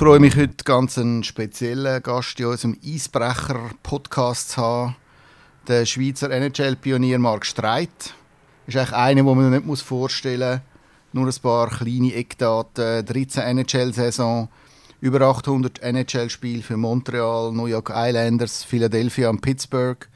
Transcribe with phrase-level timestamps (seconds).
[0.00, 4.96] freue mich heute ganz einen speziellen Gast in unserem Eisbrecher-Podcast zu haben.
[5.68, 8.14] Der Schweizer NHL-Pionier Marc Streit.
[8.66, 10.62] Ist eigentlich einer, den man nicht vorstellen
[11.12, 11.12] muss.
[11.12, 13.04] Nur ein paar kleine Eckdaten.
[13.04, 14.48] 13 NHL-Saison,
[15.02, 20.08] über 800 NHL-Spiele für Montreal, New York Islanders, Philadelphia und Pittsburgh.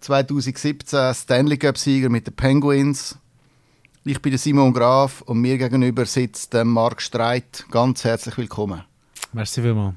[0.00, 3.18] 2017 Stanley Cup-Sieger mit den Penguins.
[4.08, 7.66] Ich bin Simon Graf und mir gegenüber sitzt Marc Streit.
[7.72, 8.84] Ganz herzlich willkommen.
[9.32, 9.96] Merci vielmals.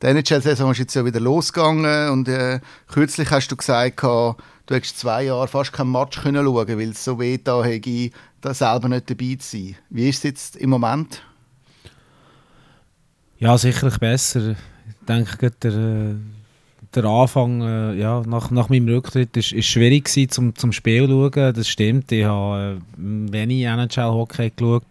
[0.00, 4.36] Die NHL-Saison ist jetzt ja wieder losgegangen und äh, kürzlich hast du gesagt, du
[4.68, 8.54] hättest zwei Jahre fast kein Match können schauen, weil es so weh da hätte, da
[8.54, 9.76] selber nicht dabei zu sein.
[9.88, 11.24] Wie ist es jetzt im Moment?
[13.40, 14.52] Ja, sicherlich besser.
[14.52, 16.14] Ich denke, der, äh,
[16.94, 21.06] der Anfang äh, ja, nach, nach meinem Rücktritt ist, ist schwierig gewesen, zum, zum Spiel
[21.06, 21.54] zu schauen.
[21.54, 24.84] Das stimmt, ich habe äh, wenig NHL-Hockey geschaut.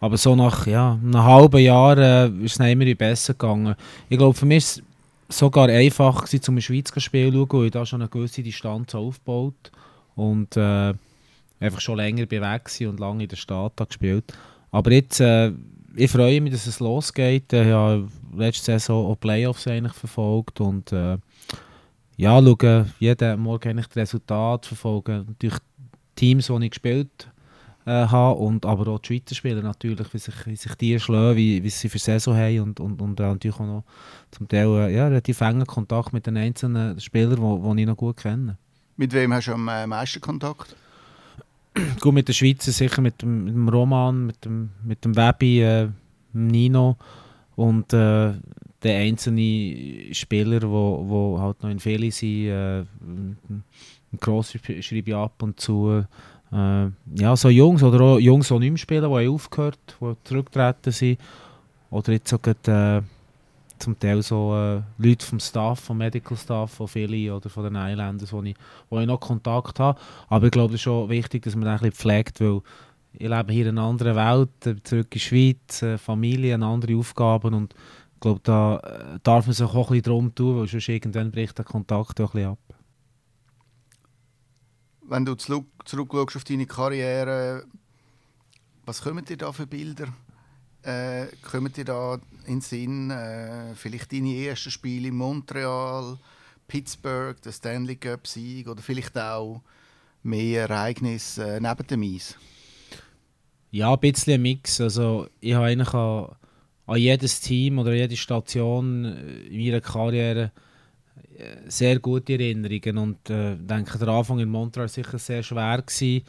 [0.00, 3.74] Aber so nach ja, einem halben Jahr äh, ist es immer besser gegangen.
[4.08, 4.82] Ich glaube, für mich war
[5.28, 8.42] es sogar einfach, gewesen, zum Schweizer Spiel zu schauen, weil ich da schon eine gewisse
[8.42, 9.72] Distanz aufgebaut
[10.14, 10.94] und äh,
[11.60, 14.32] einfach schon länger bewegt und lange in der Stadt gespielt.
[14.70, 15.52] Aber jetzt, äh,
[15.96, 17.52] ich freue mich, dass es losgeht.
[17.52, 21.18] Ich habe letzte Saison auch Playoffs eigentlich verfolgt und äh,
[22.16, 25.26] ja, schauen jeden Morgen eigentlich das Resultat verfolgen.
[25.26, 25.58] Natürlich
[26.14, 27.30] Teams, die ich gespielt
[27.84, 31.36] äh, habe und aber auch die Schweizer Spieler natürlich, wie sich, wie sich die schlagen,
[31.36, 33.84] wie, wie sie für Saison haben und, und, und äh, natürlich auch noch
[34.30, 38.16] zum Teil äh, ja, relativ engen Kontakt mit den einzelnen Spielern, die ich noch gut
[38.16, 38.58] kenne.
[38.96, 40.74] Mit wem hast du am äh, meisten Kontakt?
[42.00, 45.62] gut, mit den Schweizer sicher mit dem, mit dem Roman, mit dem, mit dem Webi,
[45.62, 45.88] äh,
[46.32, 46.96] Nino
[47.56, 48.34] und äh,
[48.82, 53.64] der einzelne Spieler, wo, wo halt noch in Feli sind, äh, ein
[54.20, 56.04] Gross schreibe ich ab und zu.
[56.52, 56.86] Äh,
[57.16, 61.18] ja, so Jungs oder auch Jungs, die nicht mehr spielen, die aufgehört die zurückgetreten sind.
[61.90, 63.02] Oder jetzt sogar äh,
[63.78, 67.76] zum Teil so äh, Leute vom Staff, vom Medical Staff von Philly oder von den
[67.76, 68.54] Islanders, wo ich,
[68.88, 69.98] wo ich noch Kontakt habe.
[70.28, 72.60] Aber ich glaube, es ist schon wichtig, dass man ein bisschen pflegt, weil
[73.18, 76.96] ich lebe hier in einer anderen Welt, äh, zurück in die Schweiz, äh, Familie, andere
[76.96, 77.74] Aufgaben und
[78.14, 81.30] ich glaube, da äh, darf man sich auch ein bisschen drum tun, weil sonst irgendwann
[81.30, 82.58] bricht der Kontakt auch ein bisschen ab.
[85.02, 87.64] Wenn du zurück, zurückschaust auf deine Karriere,
[88.86, 90.08] was kommen dir da für Bilder?
[90.82, 92.14] Äh, kommen dir da
[92.46, 96.16] in den Sinn, äh, vielleicht deine ersten Spiele in Montreal,
[96.68, 99.62] Pittsburgh, der Stanley Cup-Sieg oder vielleicht auch
[100.22, 102.36] mehr Ereignisse äh, neben dem Eis?
[103.70, 104.80] Ja, ein bisschen ein Mix.
[104.80, 106.28] Also, ich habe eigentlich an,
[106.86, 109.04] an jedes Team oder jede Station
[109.50, 110.52] in meiner Karriere
[111.38, 115.82] äh, sehr gute Erinnerungen und äh, denke, der Anfang in Montreal war sicher sehr schwer,
[115.82, 116.24] gewesen,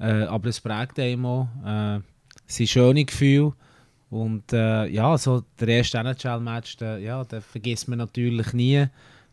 [0.00, 1.48] äh, aber es prägt einem auch.
[1.64, 2.00] Äh,
[2.48, 3.52] es sind schöne Gefühle
[4.10, 8.86] und äh, ja, so der erste NHL-Match, ja, den vergisst man natürlich nie,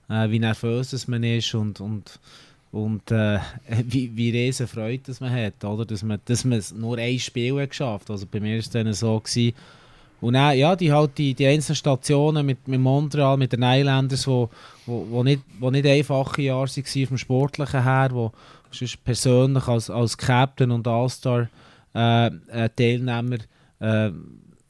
[0.10, 2.20] äh, wie nervös man ist und, und
[2.72, 3.40] und äh,
[3.84, 5.86] wie, wie riesen Freude dass man hat, oder?
[5.86, 8.92] Dass man, dass man nur ein Spiel hat geschafft Also bei mir war es dann
[8.94, 9.20] so.
[9.20, 9.54] Gewesen.
[10.20, 14.26] Und dann, ja, die, halt die, die einzelnen Stationen mit, mit Montreal, mit den Islanders,
[14.28, 14.50] wo,
[14.86, 18.32] wo, wo, nicht, wo nicht einfache Jahre waren vom Sportlichen her, wo
[19.04, 21.50] persönlich als, als Captain und All-Star
[21.94, 23.38] äh, äh, Teilnehmer
[23.80, 24.12] äh,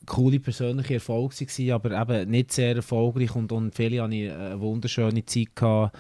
[0.05, 4.59] coole persönliche Erfolge waren, aber eben nicht sehr erfolgreich und, und viele hatte ich eine
[4.59, 5.97] wunderschöne Zeit gehabt,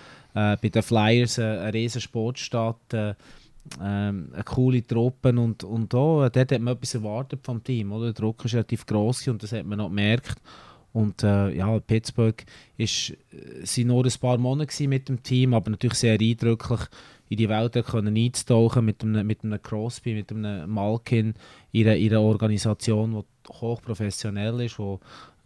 [0.61, 3.15] bei den Flyers, äh, eine riesige Sportstadt, äh,
[3.81, 7.91] ähm, eine coole Truppe und, und auch, äh, dort hat man etwas erwartet vom Team,
[7.91, 8.05] oder?
[8.05, 10.41] der Druck ist relativ gross und das hat man noch gemerkt.
[10.93, 12.43] Und äh, ja, Pittsburgh
[12.77, 16.81] ist, äh, sind nur ein paar Monate mit dem Team, aber natürlich sehr eindrücklich
[17.29, 21.33] in die Welt können einzutauchen mit einem, mit einem Crosby, mit einem Malkin
[21.71, 24.99] in einer Organisation, die hochprofessionell ist, wo,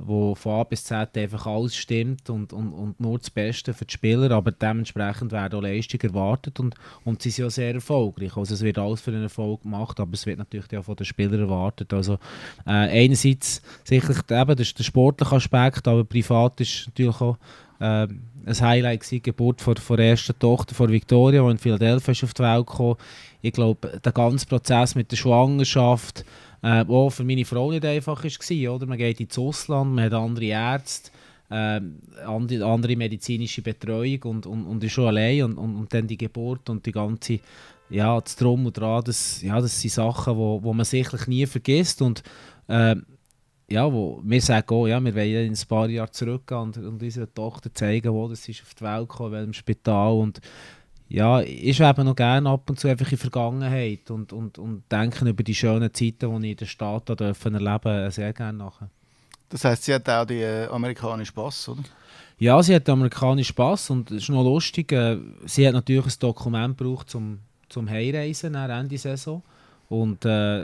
[0.05, 3.85] wo von A bis Z einfach alles stimmt und, und, und nur das Beste für
[3.85, 8.35] die Spieler, aber dementsprechend werden auch Leistungen erwartet und, und sie sind ja sehr erfolgreich.
[8.37, 11.05] Also es wird alles für den Erfolg gemacht, aber es wird natürlich auch von den
[11.05, 11.93] Spielern erwartet.
[11.93, 12.15] Also
[12.65, 12.71] äh,
[13.05, 17.37] einerseits sicherlich eben, das ist der sportliche Aspekt, aber privat ist natürlich auch
[17.79, 18.07] äh,
[18.45, 22.33] ein Highlight war die Geburt von, der ersten Tochter von Victoria, die in Philadelphia auf
[22.33, 22.95] die Welt kam.
[23.41, 26.25] Ich glaube, der ganze Prozess mit der Schwangerschaft,
[26.63, 28.75] äh, auch für meine Frau nicht einfach war.
[28.75, 28.85] Oder?
[28.85, 31.11] Man geht ins Ausland, man hat andere Ärzte,
[31.49, 31.81] äh,
[32.25, 35.43] andere, andere medizinische Betreuung und, und, und ist schon allein.
[35.43, 37.39] Und, und, und dann die Geburt und die ganze,
[37.89, 41.45] ja, das Drum und Dran, das, ja, das sind Sachen, wo, wo man sicherlich nie
[41.45, 42.01] vergisst.
[42.01, 42.23] Und,
[42.67, 42.95] äh,
[43.71, 47.01] ja, wo wir sagen auch, ja, wir wollen in ein paar Jahre zurückgehen und, und
[47.01, 50.41] unserer Tochter zeigen, wo das ist auf die Welt gekommen, in welchem Spital und
[51.11, 55.27] ja, ich schwebe noch gerne ab und zu einfach in Vergangenheit und, und, und denken
[55.27, 58.89] über die schönen Zeiten, die ich in der Stadt dürfen erleben sehr gerne nachher.
[59.49, 61.83] Das heißt, sie hat auch die äh, amerikanischen Pass, oder?
[62.39, 66.05] Ja, sie hat den amerikanischen Pass und es ist noch lustig, äh, sie hat natürlich
[66.05, 69.43] ein Dokument gebraucht zum, zum Heimreisen nach Ende Saison.
[69.91, 70.63] Und äh,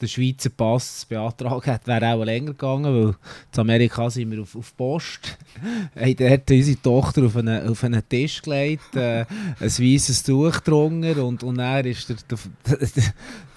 [0.00, 3.14] der Schweizer Pass beantragt hat, wäre auch länger gegangen, weil
[3.52, 5.36] in Amerika sind wir auf, auf Post.
[5.96, 9.24] haben dort unsere Tochter auf einen, auf einen Tisch gelegt, äh,
[9.58, 12.38] ein weißes Tuch drunter und, und dann ist der, der,
[12.78, 13.04] der,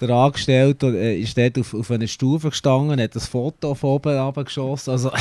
[0.00, 4.16] der Angestellte äh, ist dort auf, auf einer Stufe gestanden, hat das Foto von oben
[4.16, 4.90] abgeschossen.
[4.90, 5.12] Also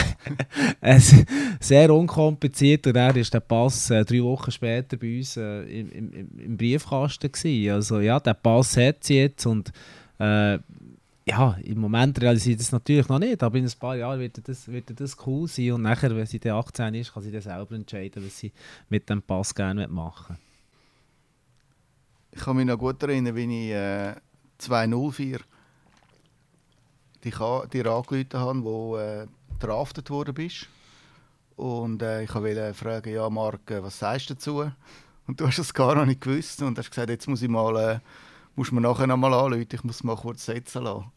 [1.59, 5.91] sehr unkompliziert und dann ist der Pass äh, drei Wochen später bei uns äh, im,
[5.91, 7.71] im, im Briefkasten gewesen.
[7.71, 9.66] Also ja, der Pass hat sie jetzt und
[10.19, 10.59] äh,
[11.27, 14.67] ja, im Moment realisiert das natürlich noch nicht, aber in ein paar Jahren wird das,
[14.69, 17.75] wird das cool sein und nachher, wenn sie dann 18 ist, kann sie dann selber
[17.75, 18.53] entscheiden, was sie
[18.87, 20.37] mit dem Pass gerne machen
[22.31, 24.15] Ich kann mich noch gut erinnern, wie ich äh,
[24.57, 25.39] 204
[27.25, 29.27] dich, dir angerufen habe, wo äh,
[29.59, 30.69] draftet worden bist.
[31.57, 34.71] Und äh, ich wollte fragen, ja Marc, äh, was sagst du dazu?
[35.27, 37.75] Und du hast es gar noch nicht gewusst und hast gesagt, jetzt muss ich mal...
[37.75, 37.99] Äh,
[38.57, 41.11] musst du mir nachher noch mal anrufen, ich muss mal kurz setzen lassen.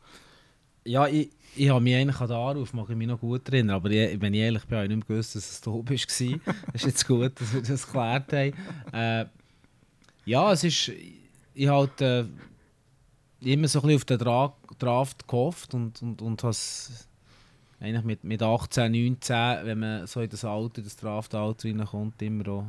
[0.84, 3.76] Ja, ich, ich habe mich eigentlich an den Anruf mag ich mich noch gut erinnern,
[3.76, 6.08] aber ich, wenn ich ehrlich bin, habe ich nicht mehr gewusst, dass es du bist.
[6.10, 8.52] Es ist jetzt gut, dass wir das geklärt haben.
[8.92, 9.26] Äh,
[10.24, 10.92] ja, es ist,
[11.54, 12.24] ich halt äh,
[13.40, 16.56] immer so ein bisschen auf den Dra Draft gehofft und, und, und habe
[17.80, 22.48] eigentlich mit, mit 18, 19, wenn man so in das Alter, das Draftalter reinkommt, immer
[22.48, 22.64] auch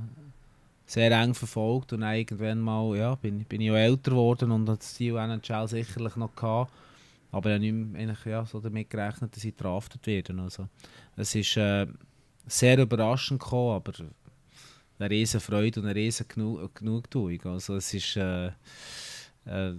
[0.86, 4.96] sehr eng verfolgt und irgendwann mal ja, bin, bin ich auch älter geworden und das
[4.96, 6.72] Ziel NHL sicherlich noch gehabt.
[7.32, 10.38] Aber ich habe nicht mehr, ja, so damit gerechnet, dass ich draftet werde.
[10.42, 10.68] Also,
[11.16, 11.88] es ist äh,
[12.46, 13.94] sehr überraschend gekommen, aber
[15.00, 17.40] eine riesen Freude und eine riesen Genug Genugtuung.
[17.46, 18.48] Also es ist äh,
[19.46, 19.74] äh,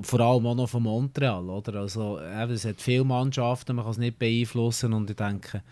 [0.00, 1.80] vor allem auch noch von Montreal, oder?
[1.80, 5.62] Also eben, es hat viele Mannschaften, man kann es nicht beeinflussen und ich denke,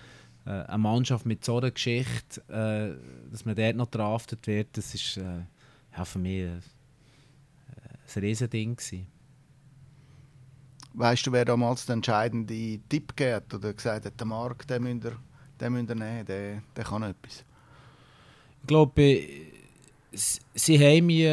[0.46, 4.94] äh, eine Mannschaft mit so einer Geschichte, äh, dass man dort noch draftet wird, das
[4.94, 5.41] ist äh,
[5.96, 6.62] ja, für mich ein,
[8.14, 9.06] ein Riesending gewesen.
[10.93, 15.05] Weißt du, wer damals den entscheidenden Tipp gegeben oder gesagt hat, der Markt, den müsst
[15.05, 15.17] ihr,
[15.61, 17.44] den müsst ihr nehmen, der, der kann etwas?
[18.61, 19.20] Ich glaube,
[20.12, 21.25] sie haben mich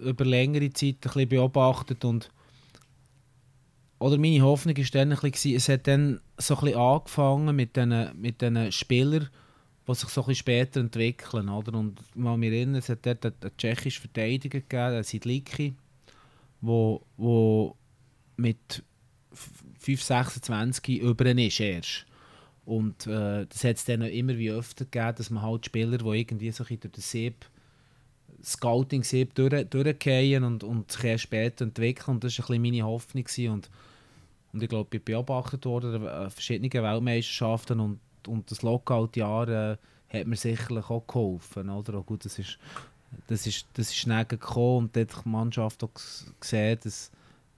[0.00, 2.30] über längere Zeit ein bisschen beobachtet und
[3.98, 7.76] oder meine Hoffnung war dann ein bisschen, es hat dann so ein bisschen angefangen mit
[7.76, 9.28] diesen mit den Spielern,
[9.88, 11.48] die sich so ein bisschen später entwickeln.
[11.48, 11.74] Oder?
[11.78, 15.74] Und mal mir erinnern, es hat dort einen tschechischen Verteidiger gegeben, der Sidliki,
[16.60, 17.76] wo, wo
[18.36, 18.82] mit
[19.78, 22.06] 5, 26 über ist erst.
[22.64, 26.18] Und äh, das hat es dann immer wie öfter gegeben, dass man halt Spieler, die
[26.18, 27.46] irgendwie so durch den Sieb,
[28.42, 32.16] Scouting-Sieb durch, durchgehen und, und sich erst später entwickeln.
[32.16, 33.24] Und das war ein bisschen meine Hoffnung.
[33.52, 33.70] Und
[34.56, 39.76] und ich glaube, ich bin beobachtet worden an verschiedenen Weltmeisterschaften und, und das Lockout-Jahr äh,
[40.08, 41.68] hat mir sicherlich auch geholfen.
[41.68, 41.98] Oder?
[41.98, 42.58] Auch gut, das ist,
[43.26, 45.90] das ist, das ist schnell gekommen und dort die Mannschaft auch
[46.40, 47.10] gesehen, dass,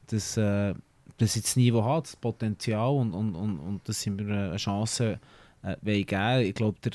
[0.08, 0.74] dass, äh,
[1.18, 4.56] dass sie das Niveau hat, das Potenzial und, und, und, und dass sie mir eine
[4.56, 5.20] Chance
[5.62, 6.92] äh, geben Ich glaube, der,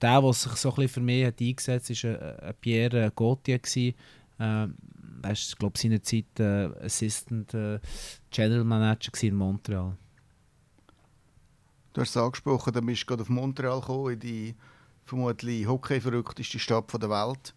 [0.00, 3.58] der, der sich so ein bisschen für mich hat eingesetzt hat, war äh, Pierre Gauthier.
[4.38, 4.68] Äh,
[5.22, 7.80] er war, glaube ich, seinerzeit äh, Assistant äh,
[8.30, 9.96] General Manager in Montreal.
[11.92, 14.54] Du hast es angesprochen, dann bist du gerade auf Montreal gekommen, in die
[15.04, 17.54] vermutlich hockey-verrückteste Stadt der Welt.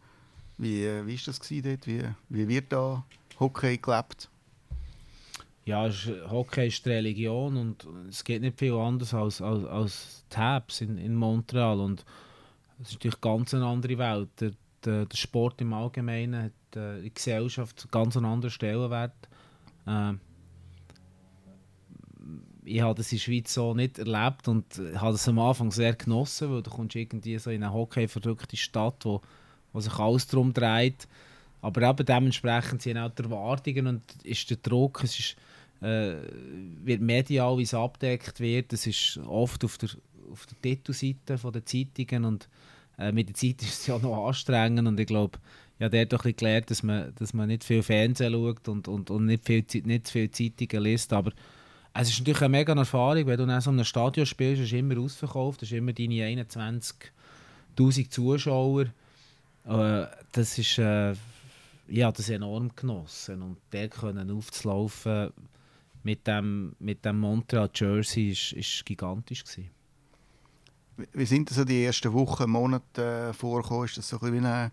[0.57, 1.87] Wie war äh, das dort?
[1.87, 3.05] Wie, wie wird da
[3.39, 4.29] Hockey gelebt?
[5.65, 5.89] Ja,
[6.29, 10.97] Hockey ist die Religion und es geht nicht viel anders als, als, als Tabs in,
[10.97, 11.79] in Montreal.
[11.79, 12.05] Und
[12.81, 14.29] es ist natürlich ganz eine andere Welt.
[14.39, 14.51] Der,
[14.83, 19.13] der, der Sport im Allgemeinen hat der Gesellschaft ganz einen anderen Stellenwert.
[19.87, 20.13] Äh,
[22.65, 24.65] ich habe das in der Schweiz so nicht erlebt und
[24.95, 29.05] habe das am Anfang sehr genossen, weil du kommst irgendwie so in eine hockey-verrückte Stadt,
[29.05, 29.21] wo,
[29.71, 31.07] wo sich alles darum dreht.
[31.61, 35.35] Aber eben dementsprechend sind auch die Erwartungen und ist der Druck, es ist,
[35.81, 36.15] äh,
[36.83, 39.89] wird medial, wie es abdeckt wird, es ist oft auf der,
[40.31, 42.49] auf der Titelseite der Zeitungen und
[42.97, 45.39] äh, mit der Zeit ist es ja noch anstrengend und ich glaube,
[45.79, 48.87] ja, der hat doch ein gelernt, dass man, dass man nicht viel Fernsehen schaut und,
[48.87, 51.31] und, und nicht, viel, nicht viel Zeitungen liest, aber
[51.93, 54.99] es ist natürlich eine mega Erfahrung, wenn du in so einem Stadion spielst, ist immer
[54.99, 58.87] ausverkauft, ist immer deine 21'000 Zuschauer.
[59.65, 61.13] Äh, das ist, äh,
[61.87, 65.31] ja, das enorm genossen und der können aufzulaufen
[66.03, 69.69] mit dem, mit dem Montreal Jersey ist, ist gigantisch gewesen.
[71.13, 73.85] Wie sind das so die ersten Wochen, Monate äh, vorgekommen?
[73.85, 74.71] Ist das so ein bisschen wie eine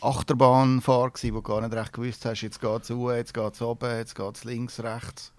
[0.00, 3.54] Achterbahnfahrt gewesen, wo du gar nicht recht gewusst hast, jetzt geht es hoch, jetzt geht
[3.54, 5.32] es oben, jetzt geht es links, rechts?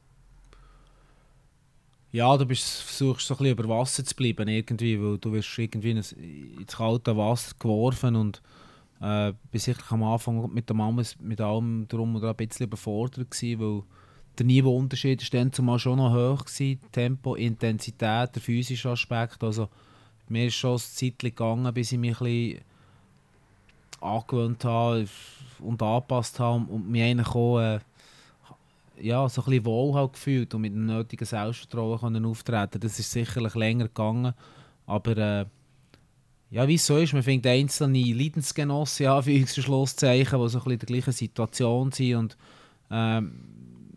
[2.12, 5.58] Ja, du bist, versuchst so ein bisschen über Wasser zu bleiben irgendwie, weil du wirst
[5.58, 8.42] irgendwie ins, ins kalte Wasser geworfen und
[9.02, 13.32] äh, bin sicher am Anfang mit der Mama mit allem drum oder ein bisschen überfordert
[13.32, 13.84] gewesen, weil
[14.38, 19.70] der Niveauunterschied ist dann zumal schon noch hoch gewesen, Tempo, Intensität, der physische Aspekt, also
[20.28, 22.62] mir ist schon ein Zeit gegangen, bis ich mich ein bisschen
[24.02, 25.08] angewöhnt habe
[25.60, 27.80] und angepasst habe und mich eigentlich auch äh,
[29.00, 32.80] ja, so ein bisschen wohl halt gefühlt und mit dem nötigen Selbstvertrauen können auftreten.
[32.80, 34.34] Das ist sicherlich länger gegangen,
[34.86, 35.46] aber äh,
[36.52, 40.72] ja, wie es so ist, man findet einzelne Leidensgenossen, ja, für Schlusszeichen, die so ein
[40.72, 42.38] in der gleichen Situation sind und
[42.92, 43.52] ähm,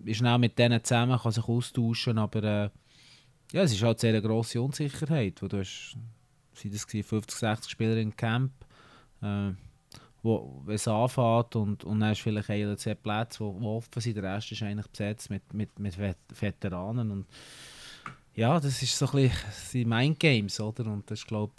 [0.04, 2.70] ist schnell mit denen zusammen, kann sich austauschen, aber äh,
[3.52, 5.96] ja, es ist halt sehr eine grosse Unsicherheit, wo du hast,
[6.54, 8.52] sind das 50, 60 Spieler im Camp,
[9.20, 9.50] äh,
[10.24, 14.00] wo, es anfängt und, und dann hast du vielleicht ein oder zwei Plätze, die offen
[14.00, 15.96] sind, der Rest ist eigentlich besetzt mit, mit, mit
[16.40, 17.26] Veteranen und
[18.34, 20.86] ja, das ist so ein bisschen Mindgames, oder?
[20.86, 21.52] Und das ist, glaube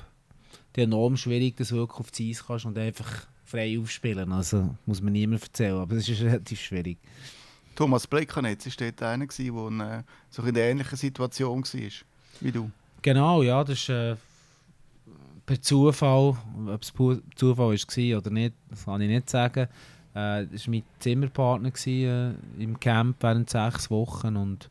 [0.73, 4.31] ich, enorm schwierig, dass du wirklich auf die Eis kannst und einfach frei aufspielen.
[4.33, 6.97] Also muss man niemandem erzählen, aber das ist relativ schwierig.
[7.75, 11.89] Thomas Blekanetz war dort einer, der in, äh, so in einer ähnlichen Situation war
[12.41, 12.71] wie du.
[13.01, 14.15] Genau, ja, das ist äh,
[15.45, 16.35] per Zufall,
[16.67, 16.93] ob es
[17.35, 19.67] Zufall war oder nicht, das kann ich nicht sagen.
[20.13, 24.69] Äh, das war mein Zimmerpartner gewesen, äh, im Camp während sechs Wochen und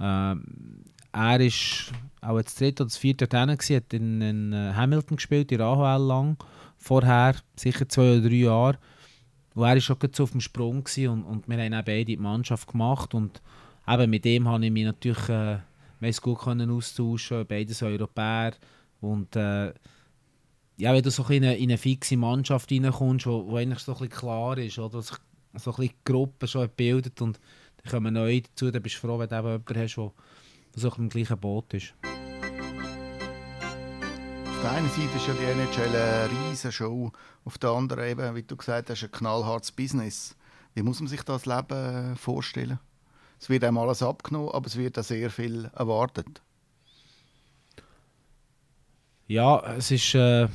[0.00, 0.34] äh,
[1.12, 5.52] er ist auch das dritte oder das vierte Jahr hat in, in äh, Hamilton gespielt,
[5.52, 6.36] in AHL lang,
[6.76, 8.78] vorher sicher zwei oder drei Jahre.
[9.54, 12.16] Und er war schon so auf dem Sprung und, und wir haben auch beide die
[12.16, 13.40] Mannschaft gemacht und
[13.88, 15.58] eben mit dem habe ich mich natürlich äh,
[16.20, 18.52] gut können austauschen, beides Europäer
[19.00, 19.72] und äh,
[20.78, 23.96] ja, wenn du so in eine, in eine fixe Mannschaft reinkommst, wo, wo eigentlich so
[23.96, 27.40] ein klar ist, oder so ein Gruppe schon bildet und
[27.78, 30.12] dann kommen neu dazu, dann bist du froh, wenn du jemanden hast, der
[30.74, 31.94] so im gleichen Boot ist.
[34.44, 37.10] Auf der einen Seite ist ja die NHL eine riesige Show,
[37.44, 40.36] auf der anderen eben, wie du gesagt hast, ein knallhartes Business.
[40.74, 42.78] Wie muss man sich das Leben vorstellen?
[43.40, 46.40] Es wird einem alles abgenommen, aber es wird auch sehr viel erwartet.
[49.26, 50.14] Ja, es ist.
[50.14, 50.48] Äh,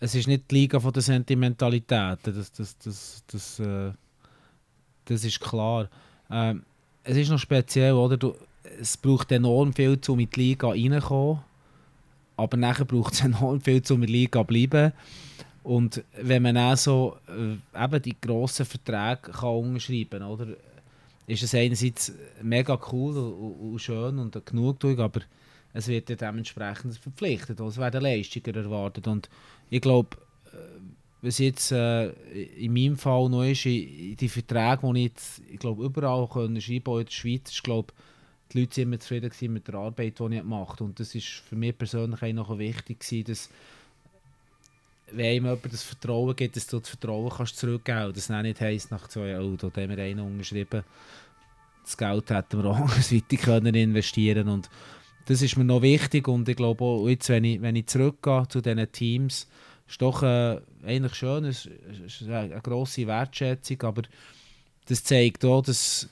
[0.00, 2.18] es ist nicht die Liga der Sentimentalität.
[2.22, 3.92] Das, das, das, das, äh,
[5.06, 5.88] das ist klar.
[6.30, 6.62] Ähm,
[7.02, 8.16] es ist noch speziell, oder?
[8.16, 8.34] Du,
[8.80, 11.40] es braucht enorm viel, um in die Liga reinzukommen.
[12.36, 14.92] Aber nachher braucht es enorm viel, um in der Liga zu bleiben.
[15.62, 20.56] Und wenn man auch so äh, eben die grossen Verträge kann unterschreiben kann?
[21.26, 25.22] Ist es einerseits mega cool und, und schön und genug, aber
[25.76, 27.60] es wird ja dementsprechend verpflichtet.
[27.60, 29.06] Also es werden Leistungen erwartet.
[29.06, 29.28] Und
[29.68, 30.16] ich glaube,
[30.46, 30.56] äh,
[31.20, 35.84] was jetzt äh, in meinem Fall noch ist, die Verträge, die ich jetzt, ich glaube,
[35.84, 37.92] überall können schreiben in der Schweiz, ist, glaube
[38.52, 40.84] die Leute sind immer zufrieden mit der Arbeit, die ich gemacht habe.
[40.84, 43.50] Und das ist für mich persönlich auch noch wichtig gewesen, dass
[45.10, 48.30] wenn jemand das Vertrauen gibt, dass du das Vertrauen kannst zurückgeben kannst.
[48.30, 50.84] Das nicht heisst, nach zwei Jahren, da haben wir einen unterschrieben,
[51.82, 54.70] das Geld hätten wir auch andersweitig können investieren und
[55.26, 58.44] das ist mir noch wichtig und ich glaube auch jetzt, wenn ich, wenn ich zurückgehe
[58.48, 59.48] zu diesen Teams,
[59.88, 61.66] ist doch äh, eigentlich schön, es
[62.06, 64.02] ist eine grosse Wertschätzung, aber
[64.86, 66.08] das zeigt auch, dass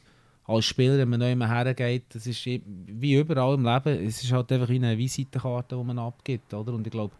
[0.46, 4.52] als Spieler, wenn man neu hergeht, das ist wie überall im Leben, es ist halt
[4.52, 6.74] einfach eine Visitenkarte, die man abgibt, oder?
[6.74, 7.14] Und ich glaube,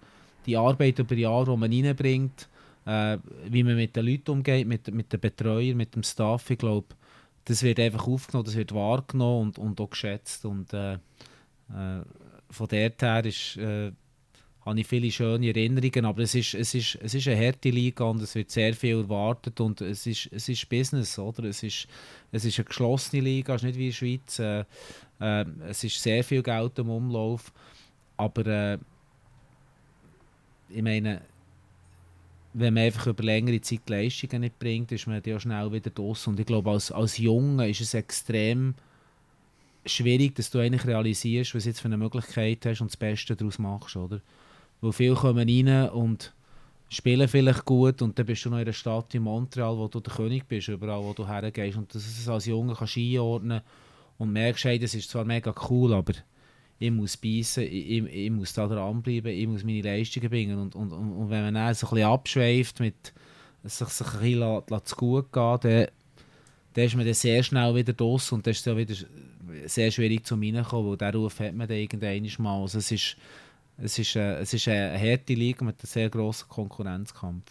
[0.47, 2.49] die Arbeit über Jahre, die man reinbringt,
[2.85, 6.59] äh, wie man mit den Leuten umgeht, mit, mit den Betreuern, mit dem Staff, ich
[6.59, 6.89] glaube,
[7.47, 10.99] das wird einfach aufgenommen, das wird wahrgenommen und, und auch geschätzt und äh,
[11.71, 12.03] äh,
[12.51, 13.93] von dort her ist, äh,
[14.65, 18.05] habe ich viele schöne Erinnerungen, aber es ist, es, ist, es ist eine harte Liga
[18.05, 21.45] und es wird sehr viel erwartet und es ist, es ist Business, oder?
[21.45, 21.87] Es ist,
[22.33, 24.39] es ist eine geschlossene Liga, es ist nicht wie in der Schweiz.
[24.39, 24.65] Äh,
[25.21, 27.53] äh, es ist sehr viel Geld im Umlauf,
[28.17, 28.79] aber äh,
[30.71, 31.21] ich meine,
[32.55, 36.33] wenn man einfach über längere Zeit Leistungen nicht bringt, ist man ja schnell wieder draußen
[36.33, 38.75] und ich glaube, als, als Junge ist es extrem
[39.87, 43.59] schwierig, dass du eigentlich realisierst, was jetzt für eine Möglichkeit hast und das Beste daraus
[43.59, 44.21] machst, oder?
[44.81, 46.33] Weil viele kommen rein und
[46.89, 50.01] spielen vielleicht gut und dann bist du noch in einer Stadt in Montreal, wo du
[50.01, 53.63] der König bist, überall wo du hergehst und das ist als Junge kannst einordnen
[54.19, 56.13] und merkst, hey, das ist zwar mega cool, aber
[56.79, 60.93] ich muss beißen, ich, ich, muss da dranbleiben, ich muss meine Leistungen bringen und, und,
[60.93, 63.13] und, wenn man dann so ein bisschen abschweift mit
[63.65, 65.87] sich, sich ein bisschen zu gut gehen, dann,
[66.75, 68.95] dann ist man dann sehr schnell wieder draus und dann ist es wieder
[69.67, 72.63] sehr schwierig zum reinkommen, weil diesen Ruf hat man dann irgendwann mal.
[72.63, 73.17] Also es ist,
[73.79, 77.45] es ist, eine, es ist eine harte Liga mit einem sehr grossen Konkurrenzkampf.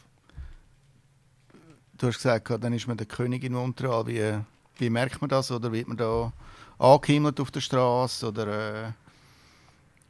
[1.98, 4.07] Du hast gesagt, dann ist man der König in Montreal.
[4.07, 4.39] Wie,
[4.77, 5.51] Wie merkt man das?
[5.51, 6.33] Oder wird man da
[6.77, 8.91] angehimmelt auf der Straße oder äh,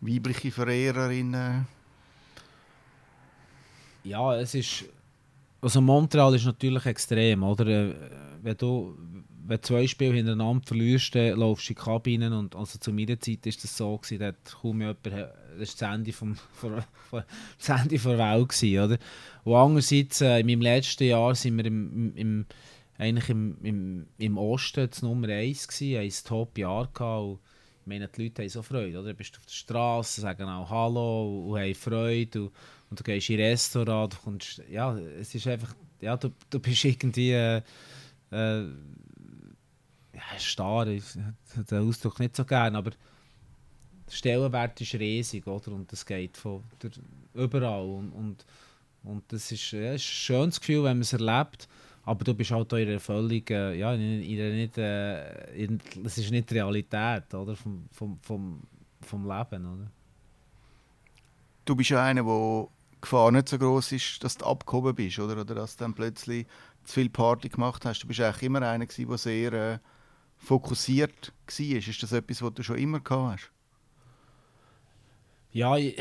[0.01, 1.67] weibliche Verehrerinnen?
[4.03, 4.85] Ja, es ist.
[5.61, 7.67] Also Montreal ist natürlich extrem, oder?
[7.67, 7.95] Äh,
[8.41, 8.97] wenn du
[9.45, 13.19] wenn zwei Spiele hintereinander verlierst, dann laufst du in die Kabine und also zu meiner
[13.19, 17.23] Zeit war das so, gewesen, da kaum jemand, das war das Ende, vom, von, von,
[17.57, 18.97] das Ende der Welt, gewesen, oder?
[19.43, 22.45] Und andererseits, äh, in meinem letzten Jahr sind wir im, im,
[22.97, 27.39] eigentlich im, im, im Osten das Nummer 1 gewesen, ein Top-Jahr gehabt
[27.83, 29.09] ich meine, die Leute haben so Freude, oder?
[29.09, 32.51] Du bist auf der Straße, sagen auch Hallo und, und haben Freude und,
[32.89, 36.59] und du gehst in ein Restaurant, du kommst, ja, es ist einfach, ja, du, du
[36.59, 37.61] bist irgendwie, äh,
[38.31, 38.63] äh,
[40.31, 45.71] ja, starr, ich habe den Ausdruck nicht so gern, aber der Stellenwert ist riesig, oder?
[45.71, 46.91] Und das geht von der,
[47.33, 47.85] überall.
[47.85, 48.45] Und, und,
[49.03, 51.67] und das ist, ja, ist ein schönes Gefühl, wenn man es erlebt.
[52.05, 56.17] Aber du bist halt in einer völlig, äh, ja, in, in nicht, äh, in, das
[56.17, 57.55] ist nicht die Realität, oder?
[57.55, 58.61] Vom, vom, vom,
[59.01, 59.91] vom Leben, oder?
[61.65, 65.17] Du bist ja einer, wo die Gefahr nicht so groß ist, dass du abgehoben bist,
[65.19, 65.39] oder?
[65.39, 66.45] Oder dass du dann plötzlich
[66.83, 68.01] zu viel Party gemacht hast.
[68.01, 69.79] Du bist eigentlich immer einer der sehr äh,
[70.43, 71.77] fokussiert war.
[71.77, 73.51] Ist das etwas, was du schon immer gehabt hast?
[75.51, 75.95] Ja, ich,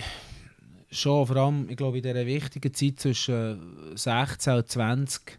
[0.90, 1.26] schon.
[1.26, 5.38] Vor allem, ich glaube, in dieser wichtigen Zeit zwischen 16 und 20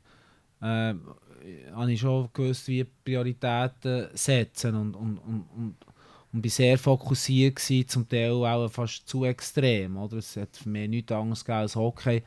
[0.62, 5.76] äh, habe ich schon gewusst, wie Prioritäten setzen und, und, und, und,
[6.32, 9.98] und bin sehr fokussiert gewesen, zum Teil auch fast zu extrem.
[9.98, 10.18] Oder?
[10.18, 12.24] Es hat für mich nichts anderes als Hockey.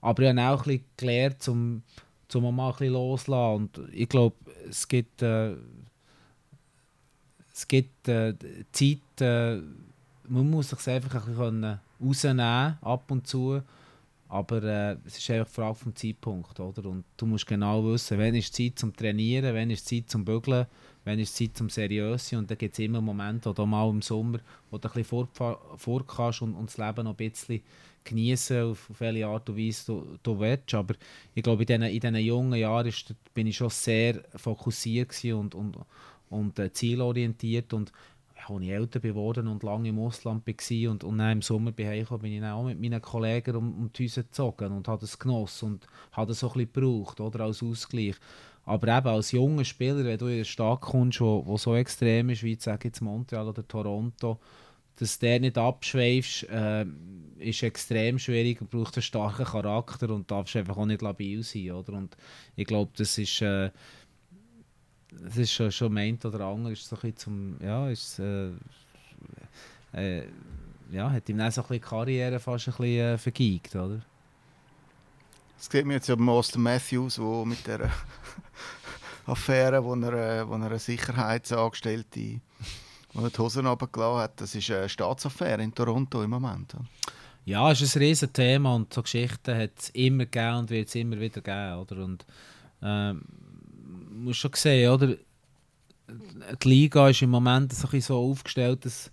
[0.00, 1.82] Aber ich habe auch ein bisschen gelernt, um,
[2.34, 3.56] um mal ein bisschen loszulassen.
[3.56, 4.36] Und ich glaube,
[4.68, 5.22] es gibt...
[5.22, 5.54] Äh,
[7.56, 8.34] es gibt äh,
[8.70, 9.56] Zeit, äh,
[10.28, 13.62] man muss sich einfach ein bisschen rausnehmen, ab und zu.
[14.28, 16.60] Aber äh, es ist einfach eine Frage vom Zeitpunkt.
[16.60, 16.84] Oder?
[16.84, 20.66] Und du musst genau wissen, wann ist Zeit zum Trainieren, wann ist Zeit zum Bügeln,
[21.04, 22.38] wann ist Zeit zum Seriösen.
[22.38, 26.06] Und dann gibt es immer Momente, du mal im Sommer wo du ein bisschen vor,
[26.06, 27.62] kannst und, und das Leben noch ein bisschen
[28.04, 30.74] genießen, auf, auf welche Art und Weise du, du willst.
[30.74, 30.94] Aber
[31.34, 32.92] ich glaube, in diesen, jungen Jahren
[33.32, 35.78] bin ich schon sehr fokussiert und, und,
[36.30, 37.72] und äh, zielorientiert.
[37.72, 37.92] Und
[38.48, 41.76] als ich älter geworden und lange im Ausland war und, und dann im Sommer ich
[41.76, 41.92] bin
[42.32, 45.86] ich auch mit meinen Kollegen um, um die Häuser gezogen und habe das genossen und
[46.12, 48.14] habe das so ein gebraucht, oder, als Ausgleich.
[48.64, 52.30] Aber eben als junger Spieler, wenn du in eine Stadt kommst, wo, wo so extrem
[52.30, 54.40] ist, wie sage jetzt Montreal oder Toronto,
[54.96, 56.86] dass der nicht abschweifst, äh,
[57.38, 61.72] ist extrem schwierig und braucht einen starken Charakter und darfst einfach auch nicht labil sein.
[61.72, 61.92] Oder?
[61.92, 62.16] Und
[62.54, 63.42] ich glaube, das ist...
[63.42, 63.70] Äh,
[65.26, 68.50] es ist schon, schon meint oder andere ist so ein zum ja ist äh,
[69.92, 70.26] äh,
[70.90, 74.00] ja hat ihm dann so ein bisschen Karriere fast ein bisschen äh, vergeigt oder?
[75.56, 77.90] Das sieht man jetzt beim Austin Matthews wo mit der
[79.26, 82.40] Affäre wo er, äh, wo er eine Sicherheitsangestellte
[83.12, 86.74] wo die Hosen runtergelassen hat das ist eine Staatsaffäre in Toronto im Moment
[87.46, 87.70] ja.
[87.70, 90.94] Es ist ein riesen Thema und so Geschichten hat es immer gegeben und wird es
[90.96, 92.04] immer wieder geben oder?
[92.04, 92.26] Und
[92.82, 93.22] ähm,
[94.16, 95.16] muss schon sehen, oder?
[96.62, 99.10] Die Liga ist im Moment so, aufgestellt, dass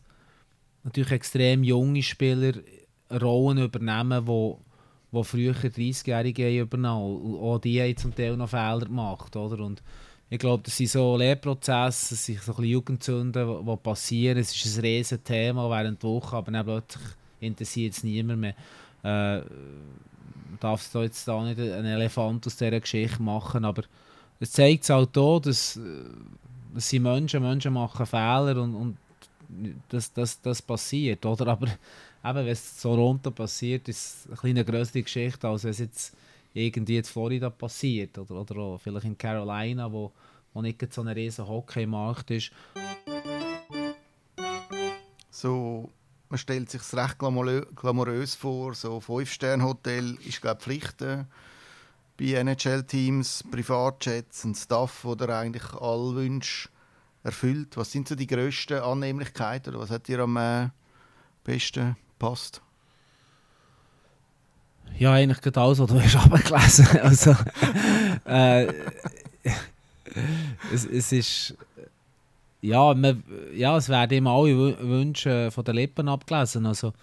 [0.83, 2.53] natürlich extrem junge Spieler
[3.11, 4.59] Rollen übernehmen, wo,
[5.11, 9.63] wo früher 30-Jährige übernommen auch die haben zum Teil noch Fehler gemacht, oder?
[9.63, 9.81] Und
[10.29, 14.39] ich glaube, das sind so Lehrprozesse, das sind so ein Jugendzünden, die passieren.
[14.39, 17.03] Es ist ein riesiges Thema während der Woche, aber dann plötzlich
[17.39, 18.55] interessiert es niemand mehr.
[19.03, 19.43] Äh,
[20.59, 23.83] darfst du jetzt da nicht einen Elefant aus dieser Geschichte machen, aber
[24.39, 25.81] es zeigt halt auch, dass, äh,
[26.73, 28.97] dass sie Menschen, Menschen machen Fehler und, und
[29.89, 31.47] dass das, das passiert, oder?
[31.47, 35.79] Aber eben, wenn es so runter passiert, ist es eine größere Geschichte, als wenn es
[35.79, 36.15] jetzt
[36.53, 40.11] irgendwie in Florida passiert oder, oder auch vielleicht in Carolina, wo,
[40.53, 42.51] wo nicht so ein riesen Hockeymarkt ist.
[45.29, 45.89] So,
[46.29, 51.01] man stellt sich es recht glamourös vor, so 5-Sterne-Hotel ist glaube ich Pflicht.
[51.01, 51.25] Äh
[52.23, 56.69] bei NHL-Teams, Privatjets, ein Staff, der eigentlich alle Wünsche
[57.21, 57.75] erfüllt?
[57.75, 60.69] Was sind so die grössten Annehmlichkeiten oder was hat dir am äh,
[61.43, 62.61] besten passt?
[64.97, 67.35] Ja, eigentlich gerade alles, was du hast abgelesen also,
[68.23, 68.67] äh,
[70.71, 71.57] es, es ist
[72.61, 73.21] ja, man,
[73.53, 76.65] ja, es werden immer alle Wünsche von den Lippen abgelesen.
[76.65, 76.93] Also,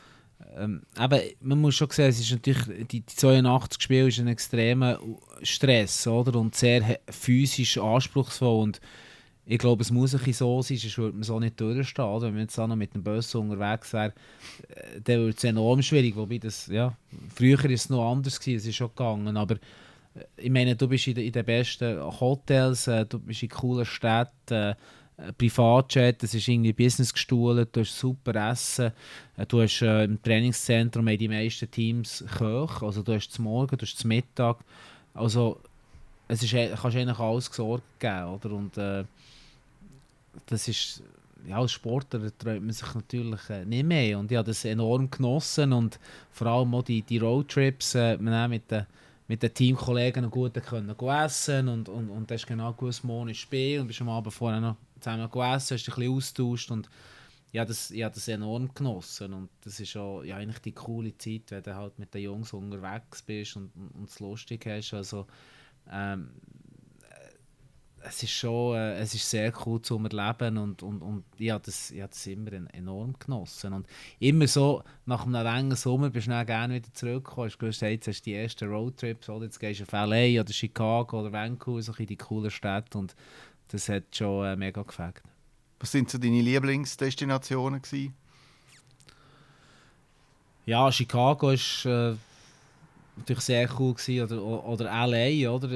[0.56, 4.28] ähm, aber man muss schon sehen, es ist natürlich, die, die 82 Spiele ist ein
[4.28, 4.98] extremer
[5.42, 6.38] Stress oder?
[6.38, 8.80] und sehr physisch anspruchsvoll und
[9.46, 12.04] ich glaube, es muss ein so sein, sonst würde man so nicht durchstehen.
[12.04, 12.26] Oder?
[12.26, 14.12] Wenn man jetzt auch noch mit dem Bus unterwegs wäre,
[14.68, 16.14] äh, dann würde es enorm schwierig.
[16.14, 16.96] Wobei das, ja,
[17.34, 19.36] früher war es noch anders, gewesen, es ist schon gegangen.
[19.36, 19.56] Aber
[20.36, 23.84] ich meine, du bist in, de, in den besten Hotels, äh, du bist in coolen
[23.84, 24.74] Städten, äh,
[25.36, 28.92] Privatjet, das ist irgendwie Business gestuhlt, du hast super Essen,
[29.36, 33.76] äh, du hast äh, im Trainingszentrum die meisten Teams Köche, also du hast zum Morgen,
[33.76, 34.58] du hast zum Mittag,
[35.14, 35.60] also
[36.28, 38.52] es ist, kannst eigentlich alles gesorgt geben, oder?
[38.52, 39.04] Und äh,
[40.46, 41.02] das ist,
[41.46, 44.18] ja, als Sportler träumt man sich natürlich äh, nicht mehr.
[44.18, 45.98] Und ich habe das enorm genossen und
[46.30, 48.86] vor allem auch die, die Roadtrips äh, mit den
[49.26, 53.78] mit den Teamkollegen gut können essen und, und, und das ist genau gut morgen Spiel
[53.78, 56.88] und bist am Abend vorher noch zusammen gegessen, hast dich ein bisschen austauscht und
[57.52, 57.68] ich habe
[58.14, 61.98] das enorm genossen und das ist auch ja, eigentlich die coole Zeit, wenn du halt
[61.98, 63.72] mit den Jungs unterwegs bist und,
[64.06, 65.26] es lustig hast, also
[65.90, 66.30] ähm,
[68.02, 71.64] es ist schon äh, es ist sehr cool zu erleben und, und, und ich habe
[71.64, 73.86] das, ich das immer enorm genossen und
[74.18, 77.94] immer so nach einem langen Sommer bist du dann gerne wieder zurückgekommen hast gewusst, hey,
[77.94, 80.40] jetzt hast du die ersten Roadtrips oder jetzt gehst du auf L.A.
[80.40, 83.14] oder Chicago oder Vancouver so die coolen Städte und
[83.70, 85.22] das hat schon äh, mega gefällt.
[85.78, 88.14] Was sind so deine Lieblingsdestinationen gewesen?
[90.66, 92.16] Ja, Chicago war äh,
[93.16, 95.68] natürlich sehr cool gewesen, oder, oder L.A., oder?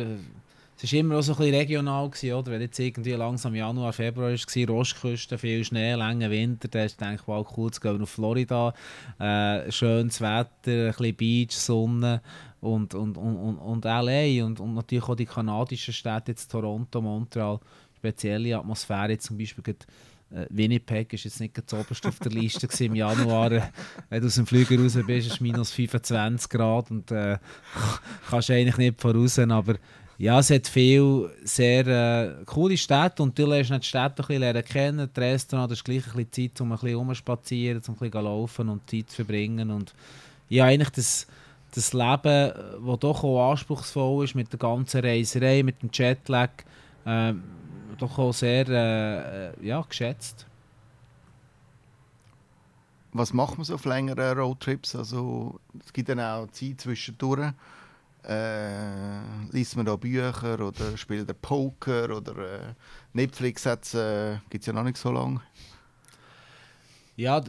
[0.84, 2.52] es war immer auch so ein bisschen regional, gewesen, oder?
[2.52, 7.26] Wenn jetzt irgendwie langsam Januar, Februar war, Ostküste, viel Schnee, langer Winter, dann ist es
[7.26, 8.74] wow, cool zu gehen auf Florida.
[9.18, 12.20] Äh, schönes Wetter, ein bisschen Beach, Sonne
[12.60, 14.44] und, und, und, und, und L.A.
[14.44, 17.60] Und, und natürlich auch die kanadischen Städte, jetzt Toronto, Montreal,
[18.04, 19.62] spezielle Atmosphäre, zum Beispiel
[20.30, 23.52] äh, Winnipeg ist jetzt nicht ganz oberst auf der Liste im Januar.
[23.52, 23.62] Äh,
[24.10, 27.38] wenn du aus dem Flüger raus bist, ist es minus 25 Grad und äh,
[28.30, 29.38] kannst eigentlich nicht voraus.
[29.38, 29.76] Aber
[30.18, 34.64] ja, es hat viele sehr äh, coole Städte und du lernst die Städte ein bisschen
[34.64, 35.10] kennen.
[35.12, 38.68] Das Restaurant ist gleich ein bisschen Zeit, um ein bisschen rumspazieren, um ein bisschen laufen
[38.68, 39.70] und Zeit zu verbringen.
[39.70, 39.94] Und
[40.48, 41.26] ja, eigentlich das,
[41.74, 42.52] das Leben,
[42.86, 46.50] das doch auch anspruchsvoll ist mit der ganzen Reiserei, mit dem Jetlag,
[47.06, 47.34] äh,
[47.96, 50.46] doch auch sehr äh, äh, ja, geschätzt.
[53.12, 54.96] Was macht man so auf längeren Roadtrips?
[54.96, 57.52] Also, es gibt dann auch Zeit zwischendurch
[58.26, 59.20] äh,
[59.52, 62.74] liest man da Bücher oder spielt er Poker oder äh,
[63.12, 65.40] Netflix äh, gibt es ja noch nicht so lange.
[67.16, 67.42] Ja,